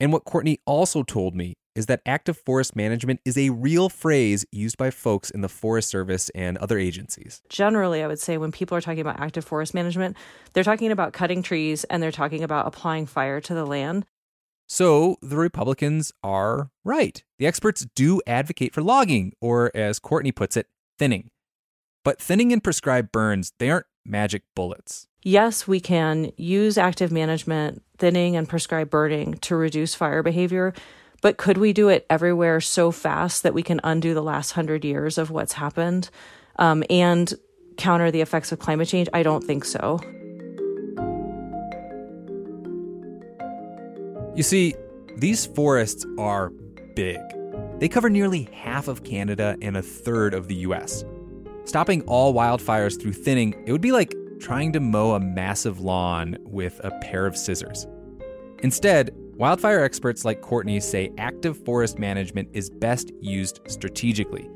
And 0.00 0.12
what 0.12 0.24
Courtney 0.24 0.60
also 0.64 1.02
told 1.02 1.36
me 1.36 1.54
is 1.78 1.86
that 1.86 2.02
active 2.04 2.36
forest 2.36 2.74
management 2.74 3.20
is 3.24 3.38
a 3.38 3.50
real 3.50 3.88
phrase 3.88 4.44
used 4.50 4.76
by 4.76 4.90
folks 4.90 5.30
in 5.30 5.42
the 5.42 5.48
Forest 5.48 5.88
Service 5.88 6.28
and 6.34 6.58
other 6.58 6.76
agencies. 6.76 7.40
Generally, 7.48 8.02
I 8.02 8.08
would 8.08 8.18
say 8.18 8.36
when 8.36 8.50
people 8.50 8.76
are 8.76 8.80
talking 8.80 9.00
about 9.00 9.20
active 9.20 9.44
forest 9.44 9.74
management, 9.74 10.16
they're 10.52 10.64
talking 10.64 10.90
about 10.90 11.12
cutting 11.12 11.40
trees 11.40 11.84
and 11.84 12.02
they're 12.02 12.10
talking 12.10 12.42
about 12.42 12.66
applying 12.66 13.06
fire 13.06 13.40
to 13.42 13.54
the 13.54 13.64
land. 13.64 14.04
So 14.66 15.16
the 15.22 15.36
Republicans 15.36 16.12
are 16.24 16.70
right. 16.84 17.22
The 17.38 17.46
experts 17.46 17.86
do 17.94 18.20
advocate 18.26 18.74
for 18.74 18.82
logging, 18.82 19.32
or 19.40 19.70
as 19.74 20.00
Courtney 20.00 20.32
puts 20.32 20.56
it, 20.56 20.66
thinning. 20.98 21.30
But 22.04 22.20
thinning 22.20 22.52
and 22.52 22.62
prescribed 22.62 23.12
burns, 23.12 23.52
they 23.60 23.70
aren't 23.70 23.86
magic 24.04 24.42
bullets. 24.56 25.06
Yes, 25.22 25.66
we 25.68 25.80
can 25.80 26.32
use 26.36 26.76
active 26.76 27.12
management, 27.12 27.82
thinning, 27.98 28.36
and 28.36 28.48
prescribed 28.48 28.90
burning 28.90 29.34
to 29.34 29.56
reduce 29.56 29.94
fire 29.94 30.22
behavior, 30.22 30.74
but 31.20 31.36
could 31.36 31.58
we 31.58 31.72
do 31.72 31.88
it 31.88 32.06
everywhere 32.08 32.60
so 32.60 32.90
fast 32.90 33.42
that 33.42 33.54
we 33.54 33.62
can 33.62 33.80
undo 33.82 34.14
the 34.14 34.22
last 34.22 34.52
hundred 34.52 34.84
years 34.84 35.18
of 35.18 35.30
what's 35.30 35.54
happened 35.54 36.10
um, 36.56 36.84
and 36.88 37.34
counter 37.76 38.10
the 38.10 38.20
effects 38.20 38.52
of 38.52 38.58
climate 38.58 38.88
change? 38.88 39.08
I 39.12 39.22
don't 39.22 39.42
think 39.42 39.64
so. 39.64 40.00
You 44.34 44.44
see, 44.44 44.74
these 45.16 45.46
forests 45.46 46.06
are 46.16 46.50
big. 46.94 47.18
They 47.80 47.88
cover 47.88 48.08
nearly 48.08 48.48
half 48.52 48.86
of 48.86 49.02
Canada 49.02 49.56
and 49.60 49.76
a 49.76 49.82
third 49.82 50.34
of 50.34 50.46
the 50.46 50.54
US. 50.56 51.04
Stopping 51.64 52.02
all 52.02 52.32
wildfires 52.32 53.00
through 53.00 53.12
thinning, 53.12 53.54
it 53.66 53.72
would 53.72 53.80
be 53.80 53.92
like 53.92 54.14
trying 54.38 54.72
to 54.72 54.80
mow 54.80 55.14
a 55.14 55.20
massive 55.20 55.80
lawn 55.80 56.36
with 56.42 56.80
a 56.84 56.92
pair 57.00 57.26
of 57.26 57.36
scissors. 57.36 57.86
Instead, 58.60 59.14
Wildfire 59.38 59.84
experts 59.84 60.24
like 60.24 60.40
Courtney 60.40 60.80
say 60.80 61.12
active 61.16 61.56
forest 61.64 61.96
management 61.96 62.48
is 62.54 62.68
best 62.68 63.12
used 63.20 63.60
strategically 63.68 64.50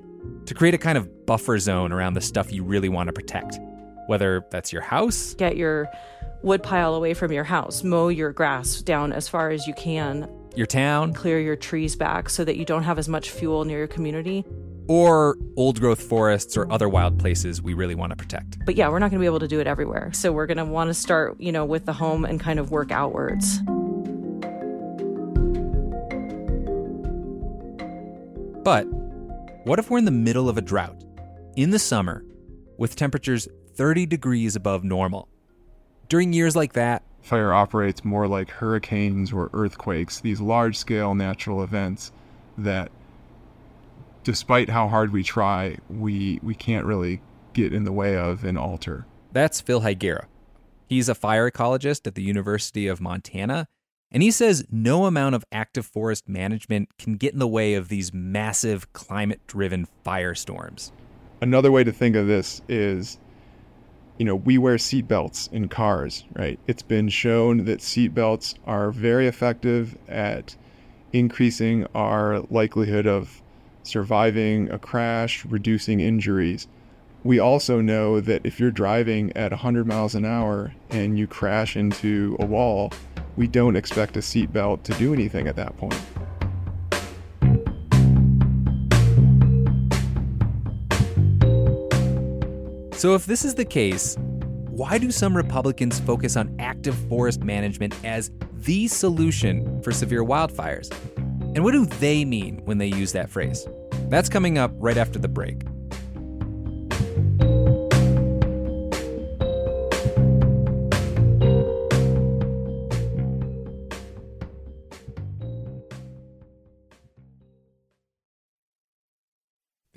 to 0.46 0.54
create 0.54 0.74
a 0.74 0.78
kind 0.78 0.98
of 0.98 1.24
buffer 1.24 1.56
zone 1.60 1.92
around 1.92 2.14
the 2.14 2.20
stuff 2.20 2.52
you 2.52 2.64
really 2.64 2.88
want 2.88 3.06
to 3.06 3.12
protect, 3.12 3.60
whether 4.08 4.44
that's 4.50 4.72
your 4.72 4.82
house. 4.82 5.34
Get 5.34 5.56
your 5.56 5.88
wood 6.42 6.64
pile 6.64 6.96
away 6.96 7.14
from 7.14 7.30
your 7.30 7.44
house, 7.44 7.84
mow 7.84 8.08
your 8.08 8.32
grass 8.32 8.82
down 8.82 9.12
as 9.12 9.28
far 9.28 9.50
as 9.50 9.68
you 9.68 9.74
can, 9.74 10.28
your 10.56 10.66
town, 10.66 11.12
clear 11.12 11.38
your 11.38 11.54
trees 11.54 11.94
back 11.94 12.28
so 12.28 12.44
that 12.44 12.56
you 12.56 12.64
don't 12.64 12.82
have 12.82 12.98
as 12.98 13.08
much 13.08 13.30
fuel 13.30 13.64
near 13.64 13.78
your 13.78 13.86
community. 13.86 14.44
Or 14.88 15.36
old 15.56 15.78
growth 15.78 16.02
forests 16.02 16.56
or 16.56 16.70
other 16.72 16.88
wild 16.88 17.20
places 17.20 17.62
we 17.62 17.72
really 17.72 17.94
want 17.94 18.10
to 18.10 18.16
protect. 18.16 18.58
But 18.66 18.74
yeah, 18.74 18.88
we're 18.88 18.98
not 18.98 19.12
going 19.12 19.20
to 19.20 19.22
be 19.22 19.26
able 19.26 19.38
to 19.38 19.46
do 19.46 19.60
it 19.60 19.68
everywhere. 19.68 20.12
So 20.12 20.32
we're 20.32 20.46
going 20.46 20.58
to 20.58 20.64
want 20.64 20.88
to 20.88 20.94
start, 20.94 21.40
you 21.40 21.52
know, 21.52 21.64
with 21.64 21.84
the 21.84 21.92
home 21.92 22.24
and 22.24 22.40
kind 22.40 22.58
of 22.58 22.72
work 22.72 22.90
outwards. 22.90 23.60
But 28.62 28.84
what 29.64 29.78
if 29.78 29.90
we're 29.90 29.98
in 29.98 30.04
the 30.04 30.10
middle 30.10 30.48
of 30.48 30.56
a 30.56 30.62
drought, 30.62 31.02
in 31.56 31.70
the 31.70 31.78
summer, 31.78 32.24
with 32.78 32.94
temperatures 32.94 33.48
30 33.74 34.06
degrees 34.06 34.54
above 34.54 34.84
normal? 34.84 35.28
During 36.08 36.32
years 36.32 36.54
like 36.54 36.74
that, 36.74 37.02
fire 37.22 37.52
operates 37.52 38.04
more 38.04 38.28
like 38.28 38.50
hurricanes 38.50 39.32
or 39.32 39.50
earthquakes, 39.52 40.20
these 40.20 40.40
large 40.40 40.76
scale 40.76 41.14
natural 41.14 41.64
events 41.64 42.12
that, 42.56 42.92
despite 44.22 44.68
how 44.68 44.86
hard 44.86 45.12
we 45.12 45.24
try, 45.24 45.78
we, 45.90 46.38
we 46.42 46.54
can't 46.54 46.86
really 46.86 47.20
get 47.54 47.72
in 47.72 47.82
the 47.82 47.92
way 47.92 48.16
of 48.16 48.44
and 48.44 48.56
alter. 48.56 49.06
That's 49.32 49.60
Phil 49.60 49.80
Higuera. 49.80 50.26
He's 50.86 51.08
a 51.08 51.14
fire 51.14 51.50
ecologist 51.50 52.06
at 52.06 52.14
the 52.14 52.22
University 52.22 52.86
of 52.86 53.00
Montana 53.00 53.66
and 54.12 54.22
he 54.22 54.30
says 54.30 54.64
no 54.70 55.06
amount 55.06 55.34
of 55.34 55.44
active 55.50 55.86
forest 55.86 56.28
management 56.28 56.96
can 56.98 57.16
get 57.16 57.32
in 57.32 57.38
the 57.38 57.48
way 57.48 57.74
of 57.74 57.88
these 57.88 58.12
massive 58.12 58.92
climate 58.92 59.40
driven 59.46 59.88
firestorms. 60.04 60.92
Another 61.40 61.72
way 61.72 61.82
to 61.82 61.92
think 61.92 62.14
of 62.14 62.26
this 62.26 62.62
is 62.68 63.18
you 64.18 64.26
know, 64.26 64.36
we 64.36 64.58
wear 64.58 64.76
seatbelts 64.76 65.50
in 65.52 65.68
cars, 65.68 66.24
right? 66.34 66.58
It's 66.66 66.82
been 66.82 67.08
shown 67.08 67.64
that 67.64 67.80
seatbelts 67.80 68.54
are 68.66 68.92
very 68.92 69.26
effective 69.26 69.96
at 70.06 70.54
increasing 71.12 71.86
our 71.94 72.40
likelihood 72.50 73.06
of 73.06 73.42
surviving 73.82 74.70
a 74.70 74.78
crash, 74.78 75.44
reducing 75.46 76.00
injuries. 76.00 76.68
We 77.24 77.38
also 77.38 77.80
know 77.80 78.20
that 78.20 78.44
if 78.44 78.58
you're 78.58 78.72
driving 78.72 79.32
at 79.36 79.52
100 79.52 79.86
miles 79.86 80.16
an 80.16 80.24
hour 80.24 80.74
and 80.90 81.16
you 81.16 81.28
crash 81.28 81.76
into 81.76 82.36
a 82.40 82.44
wall, 82.44 82.92
we 83.36 83.46
don't 83.46 83.76
expect 83.76 84.16
a 84.16 84.20
seatbelt 84.20 84.82
to 84.82 84.94
do 84.94 85.14
anything 85.14 85.46
at 85.46 85.54
that 85.54 85.76
point. 85.76 86.00
So, 92.94 93.14
if 93.14 93.26
this 93.26 93.44
is 93.44 93.54
the 93.54 93.64
case, 93.64 94.16
why 94.68 94.98
do 94.98 95.10
some 95.10 95.36
Republicans 95.36 96.00
focus 96.00 96.36
on 96.36 96.54
active 96.58 96.94
forest 97.08 97.42
management 97.42 97.94
as 98.04 98.32
the 98.54 98.88
solution 98.88 99.80
for 99.82 99.92
severe 99.92 100.24
wildfires? 100.24 100.92
And 101.54 101.62
what 101.62 101.72
do 101.72 101.86
they 101.86 102.24
mean 102.24 102.62
when 102.64 102.78
they 102.78 102.86
use 102.86 103.12
that 103.12 103.30
phrase? 103.30 103.66
That's 104.08 104.28
coming 104.28 104.58
up 104.58 104.72
right 104.74 104.96
after 104.96 105.18
the 105.18 105.28
break. 105.28 105.62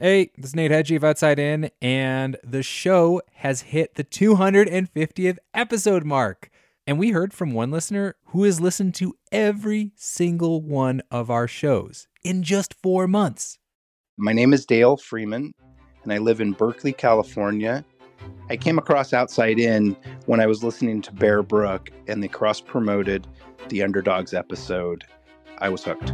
Hey, 0.06 0.30
this 0.38 0.52
is 0.52 0.56
Nate 0.56 0.70
Hegyi 0.70 0.98
of 0.98 1.04
Outside 1.04 1.40
In, 1.40 1.72
and 1.82 2.38
the 2.44 2.62
show 2.62 3.24
has 3.38 3.62
hit 3.62 3.96
the 3.96 4.04
250th 4.04 5.38
episode 5.56 6.04
mark. 6.04 6.52
And 6.86 7.00
we 7.00 7.10
heard 7.10 7.34
from 7.34 7.54
one 7.54 7.72
listener 7.72 8.14
who 8.26 8.44
has 8.44 8.62
listened 8.62 8.94
to 8.96 9.16
every 9.32 9.94
single 9.96 10.62
one 10.62 11.02
of 11.10 11.32
our 11.32 11.48
shows 11.48 12.08
in 12.24 12.44
just 12.44 12.76
four 12.84 13.08
months. 13.08 13.58
My 14.16 14.32
name 14.32 14.54
is 14.54 14.64
Dale 14.68 14.96
Freeman, 14.96 15.56
and 16.04 16.14
I 16.14 16.20
live 16.20 16.40
in 16.40 16.52
Berkeley, 16.52 16.94
California. 16.94 17.84
I 18.52 18.58
came 18.58 18.78
across 18.78 19.12
Outside 19.12 19.58
In 19.58 19.98
when 20.28 20.40
I 20.40 20.46
was 20.46 20.64
listening 20.64 21.02
to 21.02 21.14
Bear 21.14 21.42
Brook, 21.42 21.90
and 22.08 22.22
they 22.22 22.28
cross 22.28 22.62
promoted 22.62 23.26
the 23.70 23.82
Underdogs 23.82 24.36
episode. 24.36 25.04
I 25.58 25.70
was 25.70 25.84
hooked. 25.84 26.14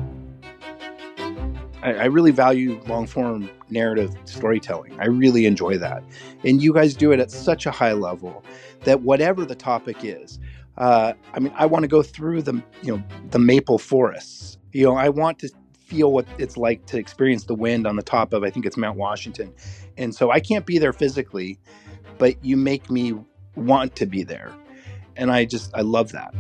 I, 1.82 1.94
I 1.94 2.06
really 2.06 2.32
value 2.32 2.82
long 2.88 3.08
form 3.08 3.50
narrative 3.70 4.16
storytelling. 4.26 5.00
I 5.00 5.06
really 5.06 5.46
enjoy 5.46 5.78
that. 5.78 6.04
And 6.44 6.62
you 6.62 6.74
guys 6.74 6.94
do 6.94 7.12
it 7.12 7.20
at 7.20 7.32
such 7.32 7.66
a 7.66 7.72
high 7.72 7.94
level 7.94 8.44
that 8.84 9.02
whatever 9.02 9.46
the 9.46 9.56
topic 9.56 9.98
is, 10.04 10.40
uh, 10.78 11.14
I 11.34 11.40
mean, 11.40 11.54
I 11.56 11.66
want 11.66 11.84
to 11.84 11.88
go 11.88 12.02
through 12.02 12.44
the, 12.44 12.62
you 12.82 12.96
know, 12.96 13.04
the 13.30 13.40
maple 13.40 13.78
forests. 13.78 14.58
You 14.72 14.86
know, 14.86 14.96
I 14.96 15.10
want 15.10 15.40
to 15.40 15.50
feel 15.78 16.12
what 16.12 16.26
it's 16.38 16.56
like 16.56 16.86
to 16.88 16.98
experience 16.98 17.44
the 17.46 17.56
wind 17.56 17.86
on 17.86 17.98
the 17.98 18.04
top 18.04 18.32
of, 18.34 18.44
I 18.44 18.50
think 18.50 18.66
it's 18.66 18.78
Mount 18.78 18.98
Washington. 18.98 19.54
And 19.98 20.16
so 20.16 20.32
I 20.32 20.40
can't 20.40 20.66
be 20.66 20.78
there 20.78 20.94
physically, 20.94 21.60
but 22.18 22.44
you 22.44 22.56
make 22.56 22.90
me 22.90 23.14
want 23.56 23.96
to 23.98 24.06
be 24.06 24.24
there. 24.24 24.54
And 25.18 25.30
I 25.30 25.44
just, 25.44 25.72
I 25.76 25.82
love 25.82 26.14
that. 26.14 26.34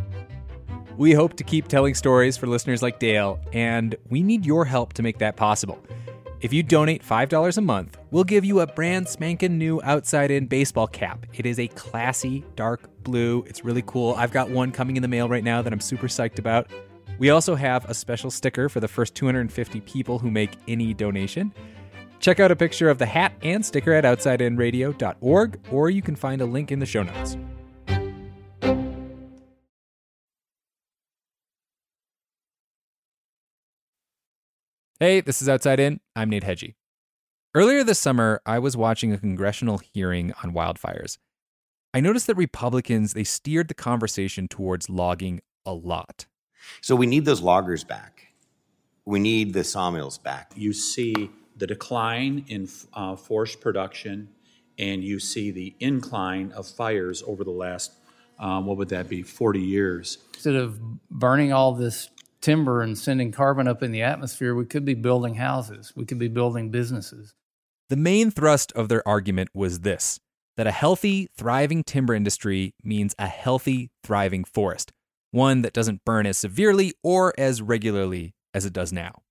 We 1.01 1.13
hope 1.13 1.35
to 1.37 1.43
keep 1.43 1.67
telling 1.67 1.95
stories 1.95 2.37
for 2.37 2.45
listeners 2.45 2.83
like 2.83 2.99
Dale, 2.99 3.39
and 3.53 3.95
we 4.11 4.21
need 4.21 4.45
your 4.45 4.65
help 4.65 4.93
to 4.93 5.01
make 5.01 5.17
that 5.17 5.35
possible. 5.35 5.83
If 6.41 6.53
you 6.53 6.61
donate 6.61 7.03
$5 7.03 7.57
a 7.57 7.61
month, 7.61 7.97
we'll 8.11 8.23
give 8.23 8.45
you 8.45 8.59
a 8.59 8.67
brand 8.67 9.09
spanking 9.09 9.57
new 9.57 9.81
outside 9.81 10.29
in 10.29 10.45
baseball 10.45 10.85
cap. 10.85 11.25
It 11.33 11.47
is 11.47 11.57
a 11.57 11.69
classy 11.69 12.45
dark 12.55 12.87
blue. 13.01 13.43
It's 13.47 13.65
really 13.65 13.81
cool. 13.87 14.13
I've 14.15 14.29
got 14.31 14.51
one 14.51 14.71
coming 14.71 14.95
in 14.95 15.01
the 15.01 15.07
mail 15.07 15.27
right 15.27 15.43
now 15.43 15.63
that 15.63 15.73
I'm 15.73 15.79
super 15.79 16.05
psyched 16.05 16.37
about. 16.37 16.69
We 17.17 17.31
also 17.31 17.55
have 17.55 17.89
a 17.89 17.95
special 17.95 18.29
sticker 18.29 18.69
for 18.69 18.79
the 18.79 18.87
first 18.87 19.15
250 19.15 19.81
people 19.81 20.19
who 20.19 20.29
make 20.29 20.51
any 20.67 20.93
donation. 20.93 21.51
Check 22.19 22.39
out 22.39 22.51
a 22.51 22.55
picture 22.55 22.91
of 22.91 22.99
the 22.99 23.07
hat 23.07 23.33
and 23.41 23.65
sticker 23.65 23.93
at 23.93 24.03
outsideinradio.org, 24.03 25.59
or 25.71 25.89
you 25.89 26.03
can 26.03 26.15
find 26.15 26.41
a 26.41 26.45
link 26.45 26.71
in 26.71 26.77
the 26.77 26.85
show 26.85 27.01
notes. 27.01 27.37
Hey, 35.01 35.19
this 35.19 35.41
is 35.41 35.49
Outside 35.49 35.79
In. 35.79 35.99
I'm 36.15 36.29
Nate 36.29 36.43
Hegyi. 36.43 36.75
Earlier 37.55 37.83
this 37.83 37.97
summer, 37.97 38.39
I 38.45 38.59
was 38.59 38.77
watching 38.77 39.11
a 39.11 39.17
congressional 39.17 39.79
hearing 39.79 40.31
on 40.43 40.53
wildfires. 40.53 41.17
I 41.91 42.01
noticed 42.01 42.27
that 42.27 42.37
Republicans, 42.37 43.13
they 43.13 43.23
steered 43.23 43.67
the 43.67 43.73
conversation 43.73 44.47
towards 44.47 44.91
logging 44.91 45.41
a 45.65 45.73
lot. 45.73 46.27
So 46.81 46.95
we 46.95 47.07
need 47.07 47.25
those 47.25 47.41
loggers 47.41 47.83
back. 47.83 48.27
We 49.03 49.19
need 49.19 49.53
the 49.53 49.63
sawmills 49.63 50.19
back. 50.19 50.51
You 50.55 50.71
see 50.71 51.31
the 51.57 51.65
decline 51.65 52.45
in 52.47 52.69
uh, 52.93 53.15
forest 53.15 53.59
production, 53.59 54.29
and 54.77 55.03
you 55.03 55.19
see 55.19 55.49
the 55.49 55.73
incline 55.79 56.51
of 56.51 56.67
fires 56.67 57.23
over 57.25 57.43
the 57.43 57.49
last, 57.49 57.91
um, 58.37 58.67
what 58.67 58.77
would 58.77 58.89
that 58.89 59.09
be, 59.09 59.23
40 59.23 59.61
years. 59.61 60.19
Instead 60.35 60.57
of 60.57 60.79
burning 61.09 61.51
all 61.51 61.71
this 61.73 62.11
timber 62.41 62.81
and 62.81 62.97
sending 62.97 63.31
carbon 63.31 63.67
up 63.67 63.83
in 63.83 63.91
the 63.91 64.01
atmosphere, 64.01 64.55
we 64.55 64.65
could 64.65 64.85
be 64.85 64.93
building 64.93 65.35
houses, 65.35 65.93
we 65.95 66.05
could 66.05 66.19
be 66.19 66.27
building 66.27 66.69
businesses. 66.69 67.33
The 67.89 67.95
main 67.95 68.31
thrust 68.31 68.71
of 68.73 68.89
their 68.89 69.07
argument 69.07 69.49
was 69.53 69.81
this 69.81 70.19
that 70.57 70.67
a 70.67 70.71
healthy, 70.71 71.29
thriving 71.37 71.83
timber 71.83 72.13
industry 72.13 72.73
means 72.83 73.15
a 73.17 73.27
healthy, 73.27 73.89
thriving 74.03 74.43
forest, 74.43 74.91
one 75.31 75.61
that 75.61 75.73
doesn't 75.73 76.03
burn 76.05 76.25
as 76.25 76.37
severely 76.37 76.93
or 77.03 77.33
as 77.37 77.61
regularly 77.61 78.35
as 78.53 78.65
it 78.65 78.73
does 78.73 78.91
now. 78.91 79.21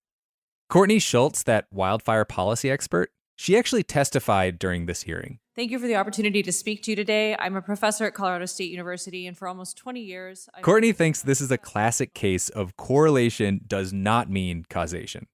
Courtney 0.68 0.98
Schultz, 0.98 1.42
that 1.42 1.66
wildfire 1.70 2.24
policy 2.24 2.70
expert, 2.70 3.10
she 3.36 3.56
actually 3.56 3.82
testified 3.82 4.58
during 4.58 4.86
this 4.86 5.02
hearing. 5.02 5.38
Thank 5.60 5.72
you 5.72 5.78
for 5.78 5.86
the 5.86 5.96
opportunity 5.96 6.42
to 6.42 6.52
speak 6.52 6.82
to 6.84 6.92
you 6.92 6.96
today. 6.96 7.36
I'm 7.38 7.54
a 7.54 7.60
professor 7.60 8.06
at 8.06 8.14
Colorado 8.14 8.46
State 8.46 8.70
University, 8.70 9.26
and 9.26 9.36
for 9.36 9.46
almost 9.46 9.76
20 9.76 10.00
years, 10.00 10.48
I've 10.54 10.62
Courtney 10.62 10.92
thinks 10.92 11.20
this 11.20 11.42
is 11.42 11.50
a 11.50 11.58
classic 11.58 12.14
case 12.14 12.48
of 12.48 12.78
correlation 12.78 13.60
does 13.66 13.92
not 13.92 14.30
mean 14.30 14.64
causation. 14.70 15.26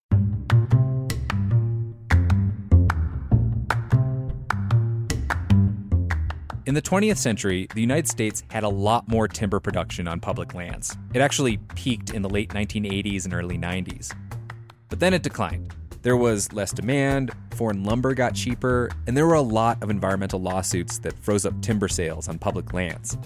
In 6.66 6.74
the 6.74 6.82
20th 6.82 7.18
century, 7.18 7.68
the 7.72 7.80
United 7.80 8.08
States 8.08 8.42
had 8.50 8.64
a 8.64 8.68
lot 8.68 9.08
more 9.08 9.28
timber 9.28 9.60
production 9.60 10.08
on 10.08 10.18
public 10.18 10.54
lands. 10.54 10.96
It 11.14 11.20
actually 11.20 11.58
peaked 11.76 12.10
in 12.10 12.22
the 12.22 12.28
late 12.28 12.48
1980s 12.48 13.26
and 13.26 13.32
early 13.32 13.58
90s. 13.58 14.12
But 14.88 14.98
then 14.98 15.14
it 15.14 15.22
declined. 15.22 15.72
There 16.06 16.16
was 16.16 16.52
less 16.52 16.70
demand, 16.70 17.32
foreign 17.56 17.82
lumber 17.82 18.14
got 18.14 18.36
cheaper, 18.36 18.90
and 19.08 19.16
there 19.16 19.26
were 19.26 19.34
a 19.34 19.40
lot 19.40 19.82
of 19.82 19.90
environmental 19.90 20.40
lawsuits 20.40 21.00
that 21.00 21.18
froze 21.18 21.44
up 21.44 21.60
timber 21.62 21.88
sales 21.88 22.28
on 22.28 22.38
public 22.38 22.72
lands. 22.72 23.18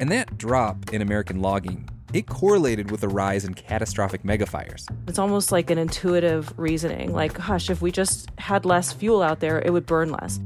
And 0.00 0.12
that 0.12 0.36
drop 0.36 0.92
in 0.92 1.00
American 1.00 1.40
logging, 1.40 1.88
it 2.12 2.26
correlated 2.26 2.90
with 2.90 3.02
a 3.04 3.08
rise 3.08 3.46
in 3.46 3.54
catastrophic 3.54 4.22
megafires. 4.22 4.86
It's 5.08 5.18
almost 5.18 5.50
like 5.50 5.70
an 5.70 5.78
intuitive 5.78 6.52
reasoning 6.58 7.14
like, 7.14 7.38
hush, 7.38 7.70
if 7.70 7.80
we 7.80 7.90
just 7.90 8.28
had 8.36 8.66
less 8.66 8.92
fuel 8.92 9.22
out 9.22 9.40
there, 9.40 9.62
it 9.64 9.72
would 9.72 9.86
burn 9.86 10.10
less. 10.10 10.40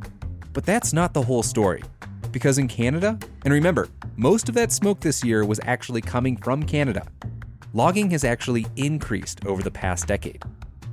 But 0.53 0.65
that's 0.65 0.93
not 0.93 1.13
the 1.13 1.23
whole 1.23 1.43
story. 1.43 1.83
Because 2.31 2.59
in 2.59 2.69
Canada, 2.69 3.19
and 3.45 3.53
remember, 3.53 3.89
most 4.15 4.49
of 4.49 4.55
that 4.55 4.71
smoke 4.71 5.01
this 5.01 5.25
year 5.25 5.45
was 5.45 5.59
actually 5.65 6.03
coming 6.03 6.37
from 6.37 6.63
Canada, 6.63 7.05
logging 7.73 8.13
has 8.13 8.23
actually 8.23 8.65
increased 8.77 9.45
over 9.45 9.61
the 9.61 9.73
past 9.73 10.07
decade 10.07 10.45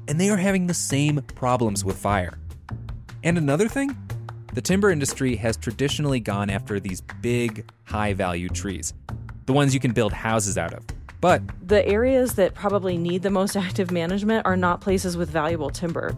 and 0.08 0.20
they 0.20 0.30
are 0.30 0.38
having 0.38 0.68
the 0.68 0.74
same 0.74 1.22
problems 1.36 1.84
with 1.84 1.98
fire. 1.98 2.38
And 3.24 3.38
another 3.38 3.68
thing, 3.68 3.96
the 4.54 4.62
timber 4.62 4.90
industry 4.90 5.36
has 5.38 5.58
traditionally 5.58 6.20
gone 6.20 6.50
after 6.50 6.80
these 6.80 7.02
big, 7.22 7.70
high 7.84 8.14
value 8.14 8.50
trees, 8.50 8.94
the 9.46 9.54
ones 9.54 9.74
you 9.74 9.80
can 9.80 9.92
build 9.92 10.14
houses 10.14 10.58
out 10.58 10.74
of. 10.74 10.86
But 11.22 11.42
the 11.68 11.86
areas 11.88 12.36
that 12.36 12.54
probably 12.54 12.98
need 12.98 13.24
the 13.24 13.32
most 13.32 13.58
active 13.58 13.92
management 13.92 14.46
are 14.46 14.56
not 14.56 14.82
places 14.82 15.18
with 15.18 15.30
valuable 15.30 15.70
timber. 15.70 16.16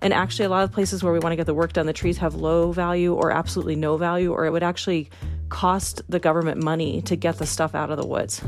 And 0.00 0.12
actually, 0.12 0.44
a 0.44 0.48
lot 0.48 0.64
of 0.64 0.72
places 0.72 1.02
where 1.02 1.12
we 1.12 1.18
want 1.18 1.32
to 1.32 1.36
get 1.36 1.46
the 1.46 1.54
work 1.54 1.72
done, 1.72 1.86
the 1.86 1.92
trees 1.92 2.18
have 2.18 2.34
low 2.34 2.72
value 2.72 3.14
or 3.14 3.32
absolutely 3.32 3.74
no 3.74 3.96
value, 3.96 4.32
or 4.32 4.46
it 4.46 4.50
would 4.50 4.62
actually 4.62 5.10
cost 5.48 6.02
the 6.08 6.18
government 6.18 6.62
money 6.62 7.02
to 7.02 7.16
get 7.16 7.38
the 7.38 7.46
stuff 7.46 7.74
out 7.74 7.90
of 7.90 7.96
the 7.96 8.06
woods. 8.06 8.42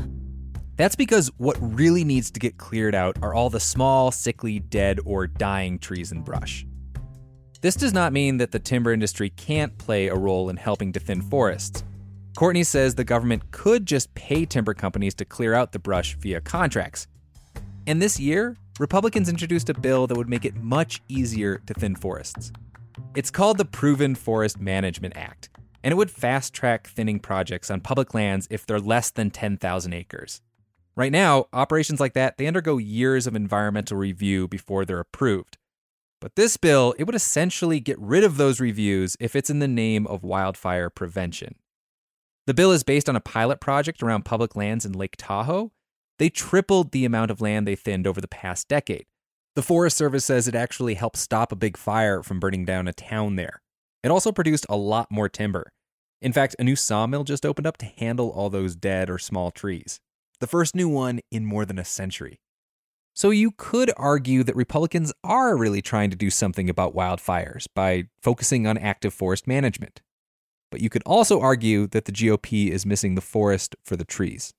That's 0.81 0.95
because 0.95 1.27
what 1.37 1.57
really 1.61 2.03
needs 2.03 2.31
to 2.31 2.39
get 2.39 2.57
cleared 2.57 2.95
out 2.95 3.15
are 3.21 3.35
all 3.35 3.51
the 3.51 3.59
small, 3.59 4.09
sickly, 4.09 4.57
dead, 4.57 4.99
or 5.05 5.27
dying 5.27 5.77
trees 5.77 6.11
and 6.11 6.25
brush. 6.25 6.65
This 7.61 7.75
does 7.75 7.93
not 7.93 8.13
mean 8.13 8.37
that 8.37 8.51
the 8.51 8.57
timber 8.57 8.91
industry 8.91 9.29
can't 9.29 9.77
play 9.77 10.07
a 10.07 10.15
role 10.15 10.49
in 10.49 10.57
helping 10.57 10.91
to 10.93 10.99
thin 10.99 11.21
forests. 11.21 11.83
Courtney 12.35 12.63
says 12.63 12.95
the 12.95 13.03
government 13.03 13.51
could 13.51 13.85
just 13.85 14.11
pay 14.15 14.43
timber 14.43 14.73
companies 14.73 15.13
to 15.13 15.23
clear 15.23 15.53
out 15.53 15.71
the 15.71 15.77
brush 15.77 16.15
via 16.15 16.41
contracts. 16.41 17.05
And 17.85 18.01
this 18.01 18.19
year, 18.19 18.57
Republicans 18.79 19.29
introduced 19.29 19.69
a 19.69 19.75
bill 19.75 20.07
that 20.07 20.17
would 20.17 20.29
make 20.29 20.45
it 20.45 20.55
much 20.55 20.99
easier 21.07 21.61
to 21.67 21.75
thin 21.75 21.95
forests. 21.95 22.51
It's 23.13 23.29
called 23.29 23.59
the 23.59 23.65
Proven 23.65 24.15
Forest 24.15 24.59
Management 24.59 25.15
Act, 25.15 25.51
and 25.83 25.91
it 25.91 25.95
would 25.95 26.09
fast 26.09 26.55
track 26.55 26.87
thinning 26.87 27.19
projects 27.19 27.69
on 27.69 27.81
public 27.81 28.15
lands 28.15 28.47
if 28.49 28.65
they're 28.65 28.79
less 28.79 29.11
than 29.11 29.29
10,000 29.29 29.93
acres. 29.93 30.41
Right 30.95 31.11
now, 31.11 31.45
operations 31.53 31.99
like 31.99 32.13
that, 32.13 32.37
they 32.37 32.47
undergo 32.47 32.77
years 32.77 33.25
of 33.25 33.35
environmental 33.35 33.97
review 33.97 34.47
before 34.47 34.83
they're 34.83 34.99
approved. 34.99 35.57
But 36.19 36.35
this 36.35 36.57
bill, 36.57 36.93
it 36.99 37.05
would 37.05 37.15
essentially 37.15 37.79
get 37.79 37.99
rid 37.99 38.23
of 38.23 38.37
those 38.37 38.59
reviews 38.59 39.17
if 39.19 39.35
it's 39.35 39.49
in 39.49 39.59
the 39.59 39.67
name 39.67 40.05
of 40.05 40.23
wildfire 40.23 40.89
prevention. 40.89 41.55
The 42.45 42.53
bill 42.53 42.71
is 42.71 42.83
based 42.83 43.07
on 43.07 43.15
a 43.15 43.21
pilot 43.21 43.59
project 43.59 44.03
around 44.03 44.25
public 44.25 44.55
lands 44.55 44.85
in 44.85 44.91
Lake 44.91 45.15
Tahoe. 45.17 45.71
They 46.19 46.29
tripled 46.29 46.91
the 46.91 47.05
amount 47.05 47.31
of 47.31 47.41
land 47.41 47.65
they 47.65 47.75
thinned 47.75 48.05
over 48.05 48.19
the 48.19 48.27
past 48.27 48.67
decade. 48.67 49.05
The 49.55 49.61
Forest 49.61 49.97
Service 49.97 50.25
says 50.25 50.47
it 50.47 50.55
actually 50.55 50.93
helped 50.93 51.17
stop 51.17 51.51
a 51.51 51.55
big 51.55 51.77
fire 51.77 52.21
from 52.21 52.39
burning 52.39 52.65
down 52.65 52.87
a 52.87 52.93
town 52.93 53.35
there. 53.35 53.61
It 54.03 54.11
also 54.11 54.31
produced 54.31 54.65
a 54.69 54.77
lot 54.77 55.09
more 55.09 55.29
timber. 55.29 55.71
In 56.21 56.33
fact, 56.33 56.55
a 56.59 56.63
new 56.63 56.75
sawmill 56.75 57.23
just 57.23 57.45
opened 57.45 57.65
up 57.65 57.77
to 57.77 57.85
handle 57.85 58.29
all 58.29 58.49
those 58.49 58.75
dead 58.75 59.09
or 59.09 59.17
small 59.17 59.49
trees. 59.51 59.99
The 60.41 60.47
first 60.47 60.75
new 60.75 60.89
one 60.89 61.19
in 61.29 61.45
more 61.45 61.65
than 61.65 61.77
a 61.77 61.85
century. 61.85 62.39
So 63.13 63.29
you 63.29 63.51
could 63.51 63.91
argue 63.95 64.41
that 64.43 64.55
Republicans 64.55 65.13
are 65.23 65.55
really 65.55 65.83
trying 65.83 66.09
to 66.09 66.15
do 66.15 66.31
something 66.31 66.67
about 66.67 66.95
wildfires 66.95 67.67
by 67.75 68.05
focusing 68.23 68.65
on 68.65 68.75
active 68.79 69.13
forest 69.13 69.45
management. 69.45 70.01
But 70.71 70.81
you 70.81 70.89
could 70.89 71.03
also 71.05 71.39
argue 71.39 71.85
that 71.89 72.05
the 72.05 72.11
GOP 72.11 72.71
is 72.71 72.87
missing 72.87 73.13
the 73.13 73.21
forest 73.21 73.75
for 73.83 73.95
the 73.95 74.03
trees. 74.03 74.51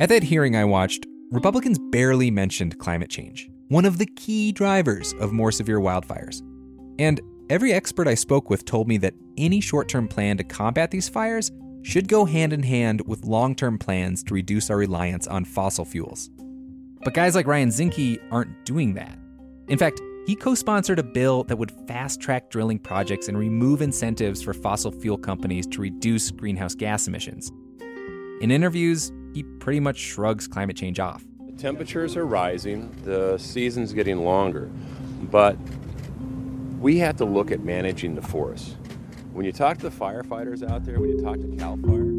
At 0.00 0.08
that 0.08 0.24
hearing 0.24 0.56
I 0.56 0.64
watched, 0.64 1.06
Republicans 1.30 1.78
barely 1.92 2.32
mentioned 2.32 2.76
climate 2.80 3.08
change, 3.08 3.48
one 3.68 3.84
of 3.84 3.98
the 3.98 4.06
key 4.16 4.50
drivers 4.50 5.12
of 5.20 5.32
more 5.32 5.52
severe 5.52 5.78
wildfires. 5.78 6.42
And 6.98 7.20
every 7.52 7.70
expert 7.70 8.08
I 8.08 8.14
spoke 8.14 8.48
with 8.48 8.64
told 8.64 8.88
me 8.88 8.96
that 8.96 9.12
any 9.36 9.60
short 9.60 9.86
term 9.86 10.08
plan 10.08 10.38
to 10.38 10.44
combat 10.44 10.90
these 10.90 11.10
fires 11.10 11.52
should 11.82 12.08
go 12.08 12.24
hand 12.24 12.54
in 12.54 12.62
hand 12.62 13.02
with 13.06 13.26
long 13.26 13.54
term 13.54 13.78
plans 13.78 14.24
to 14.24 14.34
reduce 14.34 14.70
our 14.70 14.78
reliance 14.78 15.26
on 15.26 15.44
fossil 15.44 15.84
fuels. 15.84 16.30
But 17.04 17.12
guys 17.12 17.34
like 17.34 17.46
Ryan 17.46 17.68
Zinke 17.68 18.18
aren't 18.30 18.64
doing 18.64 18.94
that. 18.94 19.18
In 19.68 19.76
fact, 19.76 20.00
he 20.26 20.34
co 20.34 20.54
sponsored 20.54 20.98
a 20.98 21.02
bill 21.02 21.44
that 21.44 21.58
would 21.58 21.72
fast 21.86 22.22
track 22.22 22.48
drilling 22.48 22.78
projects 22.78 23.28
and 23.28 23.36
remove 23.36 23.82
incentives 23.82 24.40
for 24.40 24.54
fossil 24.54 24.90
fuel 24.90 25.18
companies 25.18 25.66
to 25.66 25.82
reduce 25.82 26.30
greenhouse 26.30 26.74
gas 26.74 27.06
emissions. 27.06 27.52
In 28.40 28.50
interviews, 28.50 29.12
he 29.34 29.42
pretty 29.42 29.80
much 29.80 29.98
shrugs 29.98 30.48
climate 30.48 30.76
change 30.76 30.98
off. 30.98 31.22
The 31.44 31.52
temperatures 31.52 32.16
are 32.16 32.24
rising, 32.24 32.90
the 33.04 33.36
season's 33.36 33.92
getting 33.92 34.24
longer, 34.24 34.70
but 35.30 35.58
we 36.82 36.98
have 36.98 37.16
to 37.16 37.24
look 37.24 37.50
at 37.50 37.60
managing 37.60 38.14
the 38.14 38.20
forests. 38.20 38.76
When 39.32 39.46
you 39.46 39.52
talk 39.52 39.78
to 39.78 39.88
the 39.88 39.96
firefighters 39.96 40.68
out 40.68 40.84
there, 40.84 41.00
when 41.00 41.08
you 41.08 41.22
talk 41.22 41.40
to 41.40 41.56
CAL 41.56 41.78
FIRE, 41.78 42.12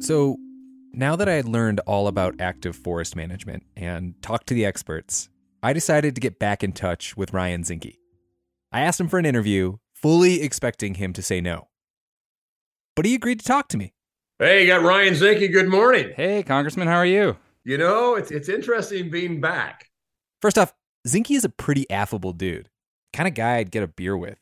So, 0.00 0.36
now 0.92 1.16
that 1.16 1.28
I 1.28 1.32
had 1.32 1.46
learned 1.46 1.80
all 1.80 2.06
about 2.06 2.36
active 2.38 2.76
forest 2.76 3.16
management 3.16 3.64
and 3.76 4.14
talked 4.22 4.46
to 4.46 4.54
the 4.54 4.64
experts, 4.64 5.28
I 5.64 5.72
decided 5.72 6.14
to 6.14 6.20
get 6.20 6.38
back 6.38 6.62
in 6.62 6.70
touch 6.70 7.16
with 7.16 7.32
Ryan 7.32 7.64
Zinke. 7.64 7.96
I 8.70 8.82
asked 8.82 9.00
him 9.00 9.08
for 9.08 9.18
an 9.18 9.26
interview, 9.26 9.78
fully 9.92 10.42
expecting 10.42 10.94
him 10.94 11.12
to 11.14 11.22
say 11.22 11.40
no 11.40 11.66
but 12.96 13.04
he 13.04 13.14
agreed 13.14 13.38
to 13.38 13.44
talk 13.44 13.68
to 13.68 13.76
me. 13.76 13.92
Hey, 14.38 14.62
you 14.62 14.66
got 14.66 14.82
Ryan 14.82 15.14
Zinke. 15.14 15.52
Good 15.52 15.68
morning. 15.68 16.12
Hey, 16.16 16.42
Congressman, 16.42 16.88
how 16.88 16.96
are 16.96 17.06
you? 17.06 17.36
You 17.66 17.78
know, 17.78 18.14
it's 18.14 18.30
it's 18.30 18.48
interesting 18.48 19.10
being 19.10 19.40
back. 19.40 19.90
First 20.40 20.56
off, 20.56 20.72
Zinke 21.08 21.34
is 21.36 21.44
a 21.44 21.48
pretty 21.48 21.90
affable 21.90 22.32
dude. 22.32 22.68
Kind 23.12 23.26
of 23.26 23.34
guy 23.34 23.56
I'd 23.56 23.72
get 23.72 23.82
a 23.82 23.88
beer 23.88 24.16
with. 24.16 24.38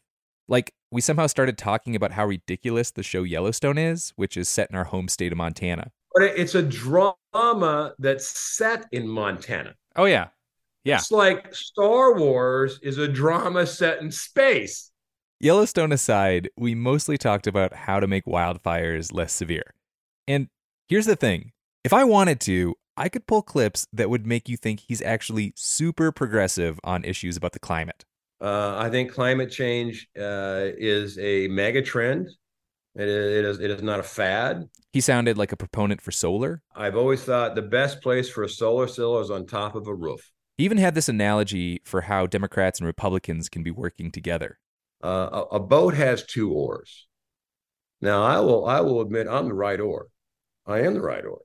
Like, 0.46 0.74
we 0.92 1.00
somehow 1.00 1.26
started 1.26 1.56
talking 1.56 1.96
about 1.96 2.12
how 2.12 2.26
ridiculous 2.26 2.90
the 2.90 3.02
show 3.02 3.22
Yellowstone 3.22 3.78
is, 3.78 4.12
which 4.16 4.36
is 4.36 4.46
set 4.46 4.68
in 4.68 4.76
our 4.76 4.84
home 4.84 5.08
state 5.08 5.32
of 5.32 5.38
Montana. 5.38 5.90
But 6.12 6.24
it's 6.24 6.54
a 6.54 6.62
drama 6.62 7.94
that's 7.98 8.28
set 8.28 8.84
in 8.92 9.08
Montana. 9.08 9.74
Oh, 9.96 10.04
yeah. 10.04 10.28
Yeah. 10.84 10.96
It's 10.96 11.10
like 11.10 11.54
Star 11.54 12.18
Wars 12.18 12.78
is 12.82 12.98
a 12.98 13.08
drama 13.08 13.66
set 13.66 14.02
in 14.02 14.10
space. 14.10 14.90
Yellowstone 15.40 15.92
aside, 15.92 16.50
we 16.58 16.74
mostly 16.74 17.16
talked 17.16 17.46
about 17.46 17.72
how 17.72 18.00
to 18.00 18.06
make 18.06 18.26
wildfires 18.26 19.14
less 19.14 19.32
severe. 19.32 19.72
And 20.28 20.48
here's 20.88 21.06
the 21.06 21.16
thing 21.16 21.52
if 21.84 21.94
I 21.94 22.04
wanted 22.04 22.38
to, 22.40 22.74
I 22.96 23.08
could 23.08 23.26
pull 23.26 23.42
clips 23.42 23.86
that 23.92 24.08
would 24.08 24.26
make 24.26 24.48
you 24.48 24.56
think 24.56 24.80
he's 24.80 25.02
actually 25.02 25.52
super 25.56 26.12
progressive 26.12 26.78
on 26.84 27.04
issues 27.04 27.36
about 27.36 27.52
the 27.52 27.58
climate. 27.58 28.04
Uh, 28.40 28.76
I 28.78 28.90
think 28.90 29.12
climate 29.12 29.50
change 29.50 30.08
uh, 30.18 30.66
is 30.76 31.18
a 31.18 31.48
mega 31.48 31.82
trend. 31.82 32.28
It 32.94 33.08
is, 33.08 33.36
it 33.36 33.44
is, 33.44 33.60
it 33.60 33.70
is 33.70 33.82
not 33.82 33.98
a 33.98 34.04
fad. 34.04 34.68
He 34.92 35.00
sounded 35.00 35.36
like 35.36 35.50
a 35.50 35.56
proponent 35.56 36.00
for 36.00 36.12
solar. 36.12 36.62
I've 36.76 36.96
always 36.96 37.22
thought 37.22 37.56
the 37.56 37.62
best 37.62 38.00
place 38.00 38.28
for 38.28 38.44
a 38.44 38.48
solar 38.48 38.86
cell 38.86 39.18
is 39.18 39.30
on 39.30 39.46
top 39.46 39.74
of 39.74 39.88
a 39.88 39.94
roof. 39.94 40.30
He 40.56 40.64
even 40.64 40.78
had 40.78 40.94
this 40.94 41.08
analogy 41.08 41.80
for 41.84 42.02
how 42.02 42.26
Democrats 42.26 42.78
and 42.78 42.86
Republicans 42.86 43.48
can 43.48 43.64
be 43.64 43.72
working 43.72 44.12
together. 44.12 44.58
Uh, 45.02 45.28
a, 45.32 45.56
a, 45.56 45.60
boat 45.60 45.94
has 45.94 46.24
two 46.24 46.52
oars. 46.52 47.06
Now, 48.00 48.22
I 48.22 48.38
will 48.40 48.64
I 48.64 48.80
will 48.80 49.00
admit 49.00 49.26
I'm 49.28 49.48
the 49.48 49.54
right 49.54 49.80
oar. 49.80 50.06
I 50.66 50.80
am 50.80 50.94
the 50.94 51.02
right 51.02 51.24
oar, 51.24 51.40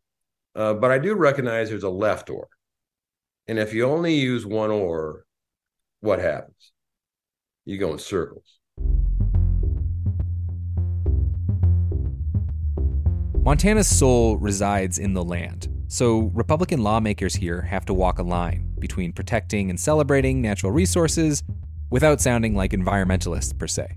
uh, 0.60 0.74
but 0.74 0.92
I 0.92 1.00
do 1.00 1.16
recognize 1.16 1.70
there's 1.70 1.84
a 1.84 1.90
left 1.90 2.30
oar, 2.30 2.50
and 3.48 3.58
if 3.58 3.74
you 3.74 3.86
only 3.86 4.14
use 4.14 4.46
one 4.46 4.72
oar, 4.72 5.24
what 6.02 6.20
happens? 6.20 6.74
You 7.64 7.78
go 7.78 7.94
in 7.94 8.00
circles. 8.00 8.60
Montana's 13.42 13.88
soul 13.88 14.38
resides 14.38 15.00
in 15.00 15.14
the 15.14 15.24
land, 15.24 15.70
so 15.88 16.30
Republican 16.34 16.84
lawmakers 16.84 17.36
here 17.36 17.62
have 17.62 17.86
to 17.86 17.94
walk 17.94 18.20
a 18.20 18.24
line 18.24 18.76
between 18.80 19.14
protecting 19.14 19.70
and 19.70 19.80
celebrating 19.80 20.42
natural 20.42 20.74
resources 20.74 21.42
without 21.90 22.20
sounding 22.20 22.54
like 22.54 22.72
environmentalists 22.72 23.58
per 23.58 23.66
se. 23.66 23.96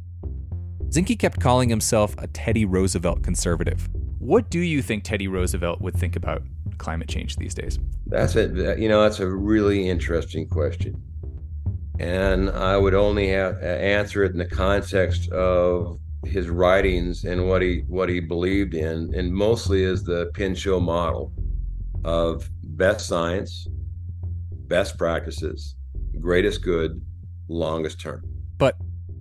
Zinke 0.91 1.19
kept 1.19 1.41
calling 1.41 1.69
himself 1.69 2.15
a 2.19 2.29
Teddy 2.29 2.65
Roosevelt 2.65 3.25
conservative. 3.25 3.89
What 4.23 4.51
do 4.51 4.61
you 4.61 4.83
think 4.83 5.03
Teddy 5.03 5.27
Roosevelt 5.27 5.81
would 5.81 5.97
think 5.97 6.15
about 6.15 6.45
climate 6.79 7.09
change 7.09 7.35
these 7.35 7.55
days? 7.55 7.81
That's 8.07 8.37
it. 8.37 8.79
You 8.79 8.89
know, 8.89 9.03
that's 9.03 9.19
a 9.19 9.27
really 9.27 9.89
interesting 9.89 10.49
question. 10.49 11.03
And 11.99 12.49
I 12.49 12.77
would 12.77 12.95
only 12.95 13.27
have 13.31 13.57
uh, 13.61 13.67
answer 13.67 14.23
it 14.23 14.31
in 14.31 14.39
the 14.39 14.47
context 14.47 15.29
of 15.33 15.99
his 16.25 16.49
writings 16.49 17.25
and 17.25 17.49
what 17.49 17.63
he 17.63 17.81
what 17.89 18.09
he 18.09 18.21
believed 18.21 18.75
in, 18.75 19.13
and 19.13 19.35
mostly 19.35 19.83
is 19.83 20.05
the 20.05 20.31
Pinchot 20.35 20.83
model 20.83 21.33
of 22.05 22.49
best 22.63 23.09
science, 23.09 23.67
best 24.69 24.97
practices, 24.99 25.75
greatest 26.21 26.63
good, 26.63 27.05
longest 27.49 28.01
term. 28.01 28.23
But 28.57 28.77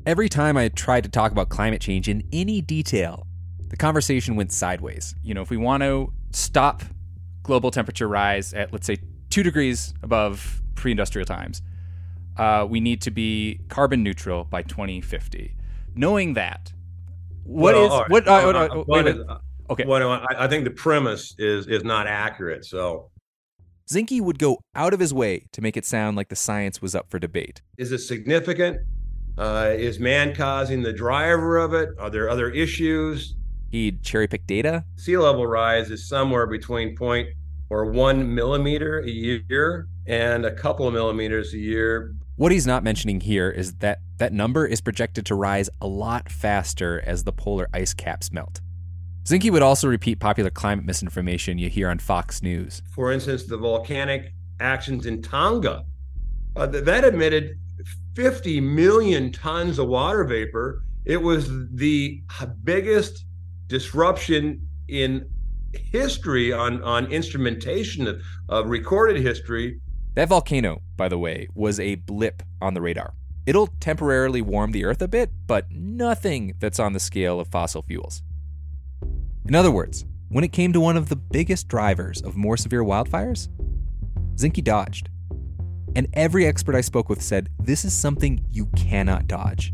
every 0.06 0.30
time 0.30 0.58
I 0.58 0.70
tried 0.70 1.06
to 1.06 1.10
talk 1.10 1.32
about 1.32 1.50
climate 1.50 1.82
change 1.82 2.08
in 2.08 2.22
any 2.32 2.62
detail, 2.62 3.26
the 3.72 3.78
conversation 3.78 4.36
went 4.36 4.52
sideways. 4.52 5.16
You 5.24 5.34
know, 5.34 5.42
if 5.42 5.50
we 5.50 5.56
want 5.56 5.82
to 5.82 6.12
stop 6.32 6.84
global 7.42 7.72
temperature 7.72 8.08
rise 8.08 8.54
at, 8.54 8.74
let's 8.74 8.86
say, 8.86 8.98
two 9.30 9.44
degrees 9.44 9.94
above 10.04 10.62
pre 10.76 10.92
industrial 10.92 11.26
times, 11.26 11.62
uh, 12.38 12.68
we 12.70 12.82
need 12.82 13.02
to 13.04 13.12
be 13.12 13.62
carbon 13.70 14.04
neutral 14.04 14.44
by 14.44 14.62
2050. 14.62 15.56
Knowing 15.96 16.34
that, 16.34 16.74
what 17.44 17.74
well, 17.74 17.86
is 17.86 17.92
right. 17.92 18.10
what? 18.10 18.28
Uh, 18.28 18.32
uh, 18.32 18.84
wait, 18.88 19.06
wait. 19.06 19.18
Okay. 19.70 19.86
What 19.86 20.02
I, 20.02 20.26
I 20.38 20.48
think 20.50 20.66
the 20.66 20.72
premise 20.72 21.34
is 21.40 21.68
is 21.68 21.86
not 21.86 22.08
accurate. 22.08 22.66
So 22.66 23.10
Zinke 23.90 24.20
would 24.20 24.38
go 24.38 24.60
out 24.76 24.94
of 24.94 25.00
his 25.00 25.14
way 25.14 25.46
to 25.54 25.62
make 25.62 25.78
it 25.78 25.86
sound 25.86 26.18
like 26.18 26.28
the 26.28 26.36
science 26.36 26.82
was 26.82 26.94
up 26.94 27.10
for 27.10 27.20
debate. 27.20 27.62
Is 27.78 27.94
it 27.94 28.00
significant? 28.00 28.80
Uh, 29.38 29.72
is 29.74 29.98
man 29.98 30.36
causing 30.36 30.84
the 30.84 30.92
driver 30.92 31.58
of 31.58 31.74
it? 31.74 31.90
Are 31.98 32.10
there 32.10 32.30
other 32.30 32.50
issues? 32.50 33.36
He'd 33.72 34.04
cherry 34.04 34.28
pick 34.28 34.46
data. 34.46 34.84
Sea 34.98 35.18
level 35.18 35.48
rise 35.48 35.92
is 35.92 36.08
somewhere 36.08 36.46
between 36.46 36.96
point 36.96 37.30
or 37.70 37.86
one 37.86 38.36
millimeter 38.36 39.00
a 39.00 39.10
year 39.10 39.88
and 40.06 40.46
a 40.46 40.52
couple 40.52 40.88
of 40.88 40.94
millimeters 40.94 41.54
a 41.54 41.58
year. 41.58 42.14
What 42.36 42.52
he's 42.52 42.68
not 42.68 42.84
mentioning 42.84 43.22
here 43.22 43.50
is 43.50 43.76
that 43.76 44.00
that 44.18 44.34
number 44.34 44.66
is 44.66 44.82
projected 44.82 45.26
to 45.28 45.36
rise 45.36 45.70
a 45.80 45.88
lot 45.88 46.30
faster 46.30 47.02
as 47.06 47.24
the 47.24 47.32
polar 47.32 47.70
ice 47.74 47.94
caps 47.94 48.32
melt. 48.32 48.60
Zinke 49.24 49.52
would 49.52 49.62
also 49.62 49.88
repeat 49.88 50.20
popular 50.20 50.50
climate 50.50 50.84
misinformation 50.84 51.58
you 51.58 51.70
hear 51.70 51.90
on 51.90 52.00
Fox 52.00 52.42
News. 52.42 52.82
For 52.94 53.12
instance, 53.12 53.46
the 53.46 53.58
volcanic 53.58 54.34
actions 54.60 55.06
in 55.06 55.22
Tonga 55.22 55.86
uh, 56.56 56.66
that 56.66 57.06
emitted 57.06 57.58
50 58.16 58.60
million 58.60 59.32
tons 59.32 59.80
of 59.80 59.88
water 59.88 60.24
vapor. 60.26 60.84
It 61.06 61.22
was 61.22 61.50
the 61.72 62.22
biggest 62.64 63.26
disruption 63.72 64.62
in 64.90 65.26
history 65.74 66.52
on, 66.52 66.84
on 66.84 67.06
instrumentation 67.06 68.06
of, 68.06 68.22
of 68.50 68.68
recorded 68.70 69.22
history. 69.22 69.80
That 70.16 70.28
volcano, 70.28 70.82
by 70.98 71.08
the 71.08 71.18
way, 71.18 71.48
was 71.56 71.80
a 71.80 71.96
blip 71.96 72.44
on 72.62 72.74
the 72.74 72.82
radar. 72.82 73.14
It'll 73.46 73.68
temporarily 73.80 74.42
warm 74.42 74.74
the 74.74 74.84
earth 74.84 75.02
a 75.02 75.08
bit, 75.08 75.32
but 75.48 75.72
nothing 75.72 76.56
that's 76.60 76.80
on 76.80 76.92
the 76.92 77.00
scale 77.00 77.40
of 77.40 77.48
fossil 77.48 77.82
fuels. 77.82 78.22
In 79.48 79.56
other 79.56 79.72
words, 79.72 80.06
when 80.28 80.44
it 80.44 80.52
came 80.52 80.74
to 80.74 80.82
one 80.82 80.98
of 80.98 81.08
the 81.08 81.16
biggest 81.16 81.70
drivers 81.70 82.22
of 82.22 82.36
more 82.36 82.58
severe 82.58 82.84
wildfires, 82.84 83.48
Zinke 84.36 84.64
dodged. 84.64 85.10
And 85.96 86.08
every 86.14 86.46
expert 86.46 86.76
I 86.76 86.82
spoke 86.82 87.08
with 87.08 87.22
said 87.22 87.50
this 87.58 87.86
is 87.86 87.94
something 87.94 88.44
you 88.52 88.66
cannot 88.76 89.28
dodge. 89.28 89.74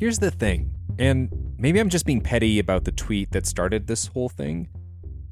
Here's 0.00 0.20
the 0.20 0.30
thing, 0.30 0.72
and 1.00 1.28
maybe 1.58 1.80
I'm 1.80 1.88
just 1.88 2.06
being 2.06 2.20
petty 2.20 2.60
about 2.60 2.84
the 2.84 2.92
tweet 2.92 3.32
that 3.32 3.46
started 3.46 3.88
this 3.88 4.06
whole 4.06 4.28
thing, 4.28 4.68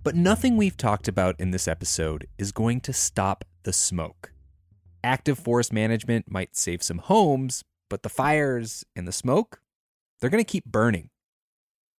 but 0.02 0.16
nothing 0.16 0.56
we've 0.56 0.76
talked 0.76 1.06
about 1.06 1.36
in 1.38 1.52
this 1.52 1.68
episode 1.68 2.26
is 2.36 2.50
going 2.50 2.80
to 2.80 2.92
stop 2.92 3.44
the 3.62 3.72
smoke. 3.72 4.32
Active 5.04 5.38
forest 5.38 5.72
management 5.72 6.28
might 6.28 6.56
save 6.56 6.82
some 6.82 6.98
homes, 6.98 7.62
but 7.88 8.02
the 8.02 8.08
fires 8.08 8.84
and 8.96 9.06
the 9.06 9.12
smoke, 9.12 9.60
they're 10.20 10.30
going 10.30 10.42
to 10.42 10.50
keep 10.50 10.64
burning. 10.64 11.10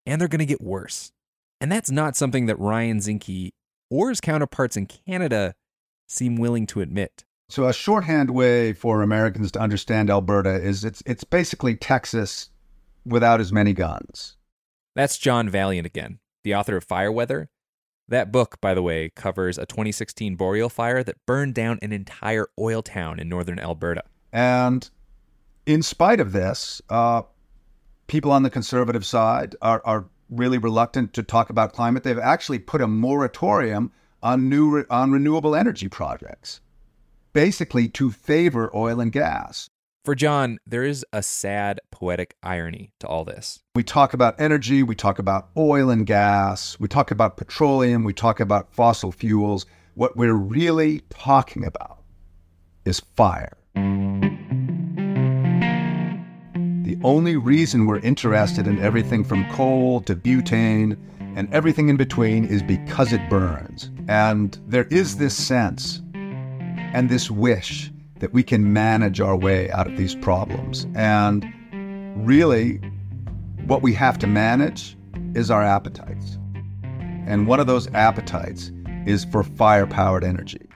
And 0.06 0.20
they're 0.20 0.28
going 0.28 0.40
to 0.40 0.46
get 0.46 0.60
worse. 0.60 1.14
And 1.62 1.72
that's 1.72 1.90
not 1.90 2.18
something 2.18 2.48
that 2.48 2.60
Ryan 2.60 2.98
Zinke 2.98 3.52
or 3.90 4.10
his 4.10 4.20
counterparts 4.20 4.76
in 4.76 4.88
Canada 4.88 5.56
seem 6.10 6.36
willing 6.36 6.68
to 6.68 6.82
admit. 6.82 7.24
So 7.48 7.66
a 7.66 7.74
shorthand 7.74 8.30
way 8.30 8.74
for 8.74 9.02
Americans 9.02 9.54
to 9.54 9.60
understand 9.60 10.10
Alberta 10.10 10.56
is 10.56 10.84
it's 10.84 11.02
it's 11.06 11.24
basically 11.24 11.78
Texas 11.78 12.50
without 13.08 13.40
as 13.40 13.54
many 13.54 13.74
guns. 13.74 14.38
That's 14.96 15.18
John 15.18 15.50
Vaillant 15.50 15.86
again, 15.86 16.20
the 16.44 16.56
author 16.56 16.76
of 16.76 16.84
Fire 16.84 17.12
Weather. 17.12 17.50
That 18.10 18.32
book, 18.32 18.60
by 18.62 18.74
the 18.74 18.82
way, 18.82 19.10
covers 19.16 19.58
a 19.58 19.66
2016 19.66 20.36
boreal 20.36 20.70
fire 20.70 21.04
that 21.04 21.26
burned 21.26 21.56
down 21.56 21.78
an 21.82 21.92
entire 21.92 22.48
oil 22.58 22.82
town 22.82 23.20
in 23.20 23.28
northern 23.28 23.60
Alberta. 23.60 24.04
And 24.32 24.90
in 25.66 25.82
spite 25.84 26.20
of 26.20 26.32
this, 26.32 26.82
uh, 26.90 27.24
people 28.08 28.32
on 28.32 28.44
the 28.44 28.50
conservative 28.50 29.06
side 29.06 29.56
are, 29.62 29.82
are 29.86 30.06
really 30.30 30.58
reluctant 30.58 31.14
to 31.14 31.24
talk 31.24 31.50
about 31.50 31.74
climate. 31.74 32.04
They've 32.04 32.18
actually 32.18 32.60
put 32.60 32.82
a 32.82 32.88
moratorium 32.88 33.92
on 34.24 34.50
new 34.50 34.84
on 34.90 35.12
renewable 35.12 35.56
energy 35.56 35.88
projects, 35.88 36.62
basically 37.34 37.88
to 37.90 38.12
favor 38.12 38.72
oil 38.76 39.00
and 39.00 39.12
gas. 39.12 39.70
For 40.08 40.16
John, 40.16 40.58
there 40.66 40.86
is 40.86 41.06
a 41.12 41.22
sad 41.22 41.82
poetic 41.92 42.38
irony 42.42 42.94
to 43.02 43.08
all 43.08 43.26
this. 43.26 43.60
We 43.76 43.84
talk 43.84 44.14
about 44.14 44.40
energy, 44.40 44.82
we 44.82 44.96
talk 44.96 45.20
about 45.20 45.50
oil 45.58 45.90
and 45.90 46.06
gas, 46.06 46.80
we 46.80 46.88
talk 46.88 47.12
about 47.12 47.36
petroleum, 47.36 48.06
we 48.06 48.14
talk 48.14 48.40
about 48.40 48.74
fossil 48.74 49.12
fuels. 49.12 49.66
What 49.96 50.16
we're 50.16 50.34
really 50.34 51.02
talking 51.10 51.66
about 51.66 52.04
is 52.86 53.02
fire. 53.18 53.58
The 56.86 56.98
only 57.04 57.36
reason 57.36 57.86
we're 57.86 58.00
interested 58.00 58.66
in 58.66 58.80
everything 58.80 59.26
from 59.26 59.44
coal 59.52 60.00
to 60.04 60.16
butane 60.16 60.98
and 61.36 61.54
everything 61.54 61.90
in 61.90 61.98
between 61.98 62.46
is 62.46 62.64
because 62.64 63.12
it 63.12 63.30
burns. 63.30 63.92
And 64.08 64.58
there 64.68 64.88
is 64.90 65.18
this 65.18 65.36
sense 65.36 66.02
and 66.14 67.10
this 67.10 67.30
wish 67.30 67.92
that 68.20 68.34
we 68.34 68.44
can 68.44 68.74
manage 68.74 69.22
our 69.22 69.36
way 69.36 69.70
out 69.72 69.88
of 69.88 69.98
these 69.98 70.16
problems. 70.16 70.88
And 70.96 71.46
really, 72.16 72.78
what 73.66 73.82
we 73.82 73.94
have 73.94 74.18
to 74.20 74.28
manage 74.28 74.98
is 75.36 75.52
our 75.52 75.64
appetites. 75.64 76.38
And 77.28 77.48
one 77.48 77.60
of 77.60 77.68
those 77.68 77.88
appetites 77.94 78.72
is 79.06 79.26
for 79.26 79.44
fire 79.44 79.86
powered 79.86 80.24
energy. 80.24 80.68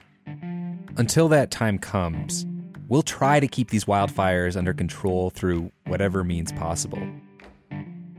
Until 0.97 1.29
that 1.29 1.51
time 1.51 1.77
comes, 1.77 2.45
we'll 2.89 3.01
try 3.01 3.39
to 3.39 3.47
keep 3.47 3.69
these 3.69 3.85
wildfires 3.85 4.57
under 4.57 4.73
control 4.73 5.29
through 5.29 5.71
whatever 5.85 6.23
means 6.23 6.51
possible. 6.51 7.01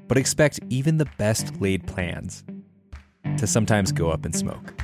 But 0.09 0.17
expect 0.17 0.61
even 0.71 0.97
the 0.97 1.09
best 1.19 1.61
laid 1.61 1.87
plans 1.87 2.45
to 3.37 3.47
sometimes 3.47 3.93
go 3.93 4.11
up 4.11 4.27
in 4.27 4.33
smoke. 4.33 4.75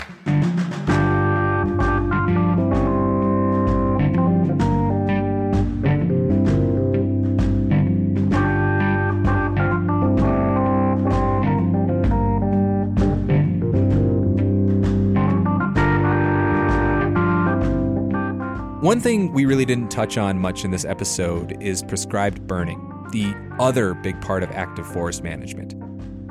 One 18.88 19.02
thing 19.02 19.34
we 19.34 19.44
really 19.44 19.66
didn't 19.66 19.90
touch 19.90 20.16
on 20.16 20.38
much 20.38 20.64
in 20.64 20.70
this 20.70 20.86
episode 20.86 21.62
is 21.62 21.82
prescribed 21.82 22.46
burning, 22.46 22.80
the 23.12 23.34
other 23.60 23.92
big 23.92 24.18
part 24.22 24.42
of 24.42 24.50
active 24.52 24.86
forest 24.86 25.22
management. 25.22 25.74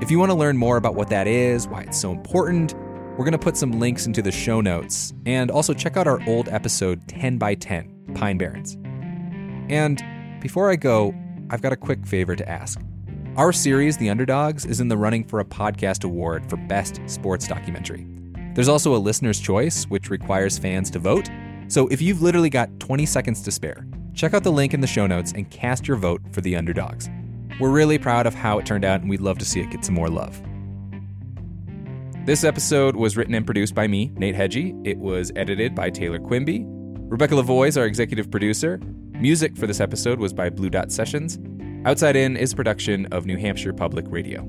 If 0.02 0.10
you 0.10 0.18
want 0.18 0.32
to 0.32 0.36
learn 0.36 0.58
more 0.58 0.78
about 0.78 0.96
what 0.96 1.08
that 1.12 1.28
is, 1.28 1.68
why 1.68 1.82
it's 1.82 2.02
so 2.02 2.12
important, 2.12 2.74
we're 3.12 3.26
going 3.26 3.34
to 3.34 3.38
put 3.38 3.58
some 3.58 3.74
links 3.74 4.08
into 4.08 4.24
the 4.24 4.32
show 4.32 4.60
notes, 4.60 5.14
and 5.28 5.52
also 5.52 5.72
check 5.72 5.98
out 5.98 6.08
our 6.08 6.20
old 6.28 6.50
episode 6.50 7.08
10 7.08 7.38
by 7.38 7.54
10 7.54 8.14
Pine 8.16 8.40
Barrens. 8.40 8.76
And 9.70 10.04
before 10.42 10.72
I 10.72 10.78
go, 10.78 11.14
I've 11.52 11.62
got 11.62 11.74
a 11.74 11.78
quick 11.78 12.08
favor 12.08 12.36
to 12.36 12.50
ask. 12.50 12.82
Our 13.36 13.54
series, 13.54 13.98
The 13.98 14.10
Underdogs, 14.10 14.66
is 14.66 14.80
in 14.80 14.88
the 14.88 14.98
running 14.98 15.26
for 15.26 15.42
a 15.42 15.46
podcast 15.46 16.04
award 16.06 16.50
for 16.50 16.58
Best 16.58 17.02
Sports 17.06 17.48
Documentary. 17.48 18.08
There's 18.56 18.68
also 18.68 18.96
a 18.96 18.98
listener's 18.98 19.40
choice, 19.40 19.84
which 19.84 20.10
requires 20.10 20.58
fans 20.58 20.90
to 20.90 20.98
vote. 20.98 21.30
So 21.68 21.88
if 21.88 22.02
you've 22.02 22.22
literally 22.22 22.50
got 22.50 22.80
20 22.80 23.06
seconds 23.06 23.42
to 23.44 23.52
spare, 23.52 23.86
check 24.14 24.34
out 24.34 24.44
the 24.44 24.52
link 24.52 24.74
in 24.74 24.82
the 24.82 24.88
show 24.88 25.08
notes 25.08 25.34
and 25.34 25.50
cast 25.52 25.88
your 25.88 25.98
vote 25.98 26.22
for 26.32 26.42
the 26.42 26.56
underdogs. 26.56 27.10
We're 27.60 27.72
really 27.72 27.98
proud 27.98 28.26
of 28.28 28.34
how 28.34 28.60
it 28.60 28.66
turned 28.66 28.86
out, 28.86 29.02
and 29.02 29.10
we'd 29.10 29.22
love 29.22 29.38
to 29.40 29.46
see 29.46 29.60
it 29.60 29.72
get 29.72 29.84
some 29.84 29.96
more 29.96 30.10
love. 30.10 30.42
This 32.26 32.44
episode 32.44 32.96
was 32.96 33.18
written 33.18 33.34
and 33.34 33.46
produced 33.46 33.74
by 33.74 33.88
me, 33.88 34.12
Nate 34.16 34.36
Hegyi. 34.36 34.86
It 34.86 34.98
was 34.98 35.32
edited 35.36 35.74
by 35.74 35.90
Taylor 35.90 36.20
Quimby. 36.20 36.64
Rebecca 36.66 37.36
Lavoie 37.36 37.70
is 37.70 37.78
our 37.78 37.86
executive 37.86 38.30
producer. 38.30 38.80
Music 39.14 39.58
for 39.58 39.66
this 39.66 39.80
episode 39.80 40.20
was 40.20 40.34
by 40.34 40.50
Blue 40.50 40.70
Dot 40.70 40.92
Sessions. 40.92 41.40
Outside 41.86 42.16
In 42.16 42.36
is 42.36 42.54
production 42.54 43.06
of 43.08 43.26
New 43.26 43.38
Hampshire 43.38 43.74
Public 43.74 44.06
Radio. 44.10 44.42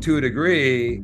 To 0.00 0.16
a 0.16 0.20
degree, 0.20 1.02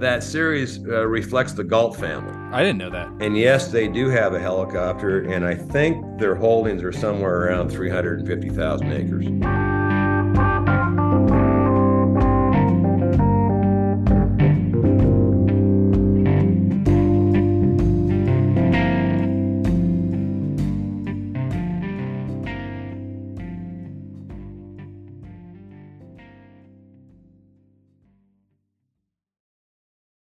that 0.00 0.22
series 0.22 0.78
uh, 0.86 1.06
reflects 1.06 1.52
the 1.52 1.64
Galt 1.64 1.96
family. 1.96 2.34
I 2.52 2.62
didn't 2.62 2.78
know 2.78 2.90
that. 2.90 3.08
And 3.20 3.36
yes, 3.36 3.68
they 3.68 3.86
do 3.88 4.08
have 4.08 4.34
a 4.34 4.40
helicopter, 4.40 5.20
and 5.20 5.44
I 5.44 5.54
think 5.54 6.18
their 6.18 6.34
holdings 6.34 6.82
are 6.82 6.92
somewhere 6.92 7.46
around 7.46 7.70
350,000 7.70 8.92
acres. 8.92 9.59